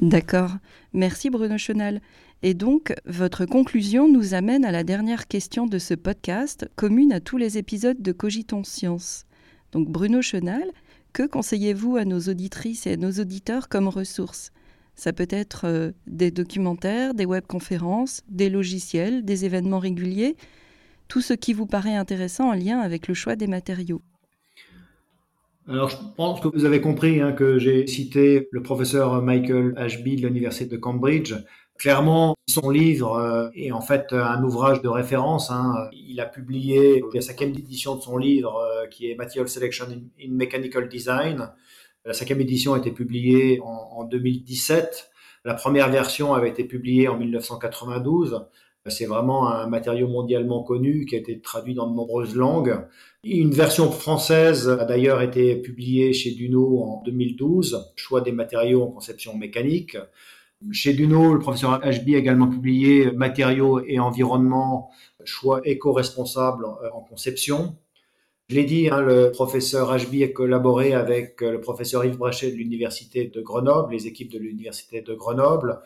D'accord. 0.00 0.50
Merci 0.92 1.30
Bruno 1.30 1.58
Chenal. 1.58 2.00
Et 2.42 2.54
donc, 2.54 2.92
votre 3.06 3.44
conclusion 3.44 4.08
nous 4.08 4.34
amène 4.34 4.64
à 4.64 4.72
la 4.72 4.82
dernière 4.82 5.28
question 5.28 5.66
de 5.66 5.78
ce 5.78 5.94
podcast, 5.94 6.68
commune 6.74 7.12
à 7.12 7.20
tous 7.20 7.36
les 7.36 7.56
épisodes 7.56 8.02
de 8.02 8.10
Cogitons 8.10 8.64
Science. 8.64 9.26
Donc, 9.72 9.88
Bruno 9.88 10.22
Chenal, 10.22 10.70
que 11.12 11.26
conseillez-vous 11.26 11.96
à 11.96 12.04
nos 12.04 12.20
auditrices 12.20 12.86
et 12.86 12.92
à 12.92 12.96
nos 12.96 13.12
auditeurs 13.12 13.68
comme 13.68 13.88
ressources? 13.88 14.52
Ça 14.94 15.12
peut 15.12 15.28
être 15.30 15.62
euh, 15.64 15.92
des 16.06 16.30
documentaires, 16.30 17.14
des 17.14 17.26
webconférences, 17.26 18.22
des 18.28 18.50
logiciels, 18.50 19.24
des 19.24 19.44
événements 19.44 19.78
réguliers, 19.78 20.36
tout 21.08 21.20
ce 21.20 21.34
qui 21.34 21.54
vous 21.54 21.66
paraît 21.66 21.94
intéressant 21.94 22.50
en 22.50 22.54
lien 22.54 22.78
avec 22.78 23.08
le 23.08 23.14
choix 23.14 23.36
des 23.36 23.46
matériaux. 23.46 24.02
Alors, 25.68 25.90
je 25.90 25.96
pense 26.16 26.40
que 26.40 26.48
vous 26.48 26.64
avez 26.64 26.80
compris 26.80 27.20
hein, 27.20 27.32
que 27.32 27.58
j'ai 27.58 27.86
cité 27.86 28.48
le 28.50 28.62
professeur 28.62 29.22
Michael 29.22 29.74
Ashby 29.76 30.16
de 30.16 30.26
l'Université 30.26 30.66
de 30.66 30.76
Cambridge 30.76 31.34
Clairement, 31.78 32.36
son 32.48 32.70
livre 32.70 33.16
euh, 33.16 33.48
est 33.54 33.72
en 33.72 33.80
fait 33.80 34.12
un 34.12 34.42
ouvrage 34.44 34.82
de 34.82 34.88
référence. 34.88 35.50
Hein. 35.50 35.88
Il 35.92 36.20
a 36.20 36.26
publié 36.26 37.02
la 37.12 37.20
cinquième 37.20 37.50
édition 37.50 37.96
de 37.96 38.00
son 38.02 38.18
livre 38.18 38.56
euh, 38.56 38.86
qui 38.86 39.10
est 39.10 39.16
Material 39.16 39.48
Selection 39.48 39.86
in, 39.86 40.30
Mechanical 40.30 40.88
Design. 40.88 41.50
La 42.04 42.12
cinquième 42.12 42.40
édition 42.40 42.74
a 42.74 42.78
été 42.78 42.92
publiée 42.92 43.60
en, 43.62 44.00
en 44.00 44.04
2017. 44.04 45.10
La 45.44 45.54
première 45.54 45.90
version 45.90 46.34
avait 46.34 46.50
été 46.50 46.64
publiée 46.64 47.08
en 47.08 47.16
1992. 47.16 48.46
C'est 48.86 49.06
vraiment 49.06 49.48
un 49.48 49.68
matériau 49.68 50.08
mondialement 50.08 50.64
connu 50.64 51.06
qui 51.06 51.14
a 51.14 51.18
été 51.18 51.40
traduit 51.40 51.74
dans 51.74 51.88
de 51.88 51.94
nombreuses 51.94 52.34
langues. 52.34 52.84
Une 53.22 53.52
version 53.52 53.92
française 53.92 54.68
a 54.68 54.84
d'ailleurs 54.84 55.22
été 55.22 55.54
publiée 55.54 56.12
chez 56.12 56.32
Duno 56.32 56.82
en 56.82 57.02
2012, 57.04 57.92
choix 57.94 58.20
des 58.20 58.32
matériaux 58.32 58.82
en 58.82 58.88
conception 58.88 59.36
mécanique. 59.36 59.96
Chez 60.70 60.92
Duno, 60.92 61.34
le 61.34 61.40
professeur 61.40 61.80
HB 61.80 62.14
a 62.14 62.18
également 62.18 62.48
publié 62.48 63.10
Matériaux 63.10 63.80
et 63.84 63.98
environnement, 63.98 64.90
choix 65.24 65.60
éco-responsable 65.64 66.64
euh, 66.64 66.88
en 66.92 67.00
conception. 67.00 67.76
Je 68.48 68.56
l'ai 68.56 68.64
dit, 68.64 68.88
hein, 68.88 69.00
le 69.00 69.30
professeur 69.32 69.96
HB 69.96 70.22
a 70.22 70.28
collaboré 70.28 70.92
avec 70.94 71.40
le 71.40 71.60
professeur 71.60 72.04
Yves 72.04 72.18
Brachet 72.18 72.50
de 72.50 72.56
l'Université 72.56 73.26
de 73.26 73.40
Grenoble, 73.40 73.92
les 73.92 74.06
équipes 74.06 74.30
de 74.30 74.38
l'Université 74.38 75.00
de 75.00 75.14
Grenoble. 75.14 75.80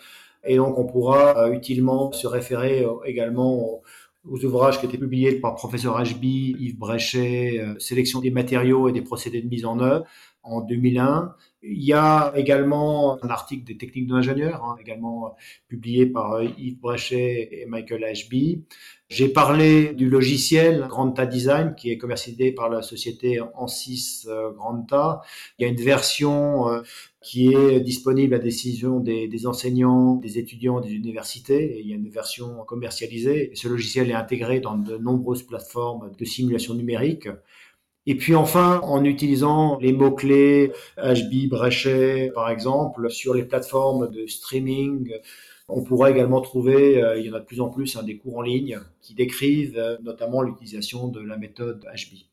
Et 0.45 0.57
donc, 0.57 0.79
on 0.79 0.85
pourra 0.85 1.51
utilement 1.51 2.13
se 2.13 2.27
référer 2.27 2.87
également 3.05 3.83
aux 4.29 4.45
ouvrages 4.45 4.81
qui 4.81 4.87
étaient 4.87 4.99
publiés 4.99 5.39
par 5.41 5.55
professeur 5.55 6.03
HB, 6.03 6.25
Yves 6.25 6.79
Bréchet, 6.79 7.61
euh, 7.61 7.79
Sélection 7.79 8.21
des 8.21 8.31
matériaux 8.31 8.89
et 8.89 8.93
des 8.93 9.03
procédés 9.03 9.41
de 9.41 9.49
mise 9.49 9.65
en 9.65 9.79
œuvre 9.81 10.05
en 10.47 10.61
2001. 10.61 11.35
Il 11.63 11.83
y 11.83 11.93
a 11.93 12.33
également 12.37 13.23
un 13.25 13.29
article 13.29 13.65
des 13.65 13.77
techniques 13.77 14.07
de 14.07 14.15
l'ingénieur, 14.15 14.65
hein, 14.65 14.77
également 14.81 15.27
euh, 15.27 15.31
publié 15.69 16.07
par 16.07 16.35
euh, 16.35 16.45
Yves 16.59 16.79
Bréchet 16.79 17.49
et 17.53 17.67
Michael 17.67 18.05
Ashby. 18.05 18.65
J'ai 19.09 19.29
parlé 19.29 19.95
du 19.95 20.09
logiciel 20.09 20.87
Granta 20.89 21.27
Design 21.27 21.75
qui 21.77 21.91
est 21.91 21.99
commercialisé 21.99 22.53
par 22.53 22.69
la 22.69 22.83
société 22.83 23.41
Ansys 23.55 24.27
Granta. 24.57 25.21
Il 25.59 25.63
y 25.63 25.65
a 25.65 25.69
une 25.69 25.81
version 25.81 26.83
qui 27.27 27.53
est 27.53 27.81
disponible 27.81 28.35
à 28.35 28.39
décision 28.39 29.01
des, 29.01 29.47
enseignants, 29.49 30.15
des 30.15 30.39
étudiants 30.39 30.81
des 30.81 30.93
universités. 30.93 31.77
Et 31.77 31.81
il 31.81 31.89
y 31.89 31.93
a 31.93 31.97
une 31.97 32.09
version 32.09 32.65
commercialisée. 32.69 33.51
Ce 33.55 33.67
logiciel 33.67 34.11
est 34.11 34.15
intégré 34.15 34.61
dans 34.61 34.77
de 34.77 34.97
nombreuses 34.97 35.43
plateformes 35.43 36.13
de 36.17 36.25
simulation 36.25 36.75
numérique. 36.75 37.29
Et 38.07 38.15
puis 38.17 38.35
enfin, 38.37 38.81
en 38.85 39.05
utilisant 39.05 39.79
les 39.79 39.93
mots-clés 39.93 40.73
HB, 40.97 41.49
Brechet, 41.49 42.31
par 42.35 42.51
exemple, 42.51 43.11
sur 43.11 43.35
les 43.35 43.43
plateformes 43.43 44.11
de 44.11 44.27
streaming, 44.27 45.13
on 45.69 45.83
pourra 45.83 46.11
également 46.11 46.41
trouver, 46.41 47.03
euh, 47.03 47.19
il 47.19 47.27
y 47.27 47.31
en 47.31 47.35
a 47.35 47.41
de 47.41 47.45
plus 47.45 47.61
en 47.61 47.69
plus, 47.69 47.97
hein, 47.97 48.05
des 48.05 48.17
cours 48.19 48.39
en 48.39 48.43
ligne 48.43 48.79
qui 49.01 49.15
décrivent 49.15 49.77
euh, 49.77 49.97
notamment 50.03 50.43
l'utilisation 50.43 51.09
de 51.09 51.21
la 51.21 51.37
méthode 51.37 51.85
HB. 51.85 52.27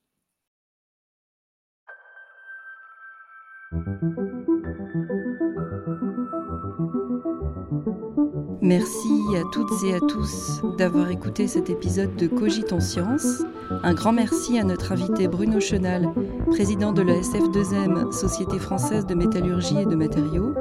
Merci 8.63 9.11
à 9.35 9.43
toutes 9.51 9.83
et 9.83 9.93
à 9.93 9.99
tous 9.99 10.61
d'avoir 10.77 11.09
écouté 11.09 11.49
cet 11.49 11.69
épisode 11.69 12.15
de 12.15 12.27
Cogiton 12.27 12.79
Science. 12.79 13.43
Un 13.83 13.93
grand 13.93 14.13
merci 14.13 14.57
à 14.57 14.63
notre 14.63 14.93
invité 14.93 15.27
Bruno 15.27 15.59
Chenal, 15.59 16.07
président 16.49 16.93
de 16.93 17.01
la 17.01 17.15
SF2M, 17.15 18.13
Société 18.13 18.59
française 18.59 19.05
de 19.05 19.15
métallurgie 19.15 19.79
et 19.81 19.85
de 19.85 19.95
matériaux. 19.95 20.53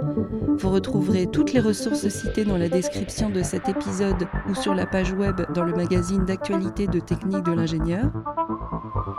Vous 0.59 0.71
retrouverez 0.71 1.29
toutes 1.29 1.53
les 1.53 1.61
ressources 1.61 2.09
citées 2.09 2.45
dans 2.45 2.59
la 2.59 2.69
description 2.69 3.31
de 3.31 3.45
cet 3.45 3.69
épisode 3.69 4.27
ou 4.51 4.57
sur 4.57 4.75
la 4.75 4.87
page 4.87 5.13
web 5.13 5.41
dans 5.55 5.63
le 5.63 5.73
magazine 5.73 6.25
d'actualité 6.25 6.89
de 6.89 6.99
technique 6.99 7.45
de 7.45 7.53
l'ingénieur. 7.53 8.11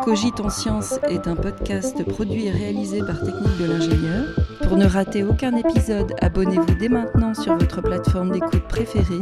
Cogiton 0.04 0.50
Science 0.50 1.00
est 1.08 1.30
un 1.30 1.38
podcast 1.38 2.04
produit 2.04 2.48
et 2.48 2.52
réalisé 2.52 3.00
par 3.00 3.22
Technique 3.22 3.58
de 3.62 3.66
l'ingénieur. 3.66 4.43
Pour 4.74 4.82
ne 4.82 4.88
rater 4.88 5.24
aucun 5.24 5.56
épisode, 5.56 6.16
abonnez-vous 6.20 6.74
dès 6.80 6.90
maintenant 6.90 7.36
sur 7.36 7.56
votre 7.56 7.80
plateforme 7.84 8.32
d'écoute 8.32 8.68
préférée. 8.68 9.20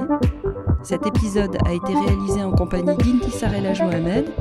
Cet 0.82 1.06
épisode 1.06 1.58
a 1.66 1.74
été 1.74 1.94
réalisé 1.94 2.42
en 2.42 2.54
compagnie 2.54 2.96
d'Intisar 2.96 3.52
Mohamed. 3.86 4.32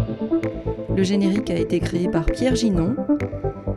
Le 0.95 1.03
générique 1.03 1.51
a 1.51 1.57
été 1.57 1.81
créé 1.81 2.09
par 2.09 2.27
Pierre 2.27 2.55
Ginon. 2.55 2.95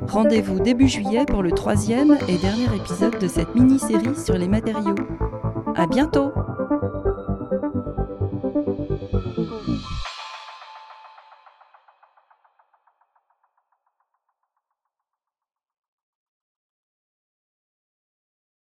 Rendez-vous 0.08 0.60
début 0.60 0.88
juillet 0.88 1.26
pour 1.26 1.42
le 1.42 1.50
troisième 1.50 2.20
et 2.28 2.38
dernier 2.38 2.66
épisode 2.76 3.18
de 3.18 3.28
cette 3.28 3.56
mini-série 3.56 4.16
sur 4.16 4.38
les 4.38 4.48
matériaux. 4.48 4.94
À 5.76 5.88
bientôt! 5.88 6.32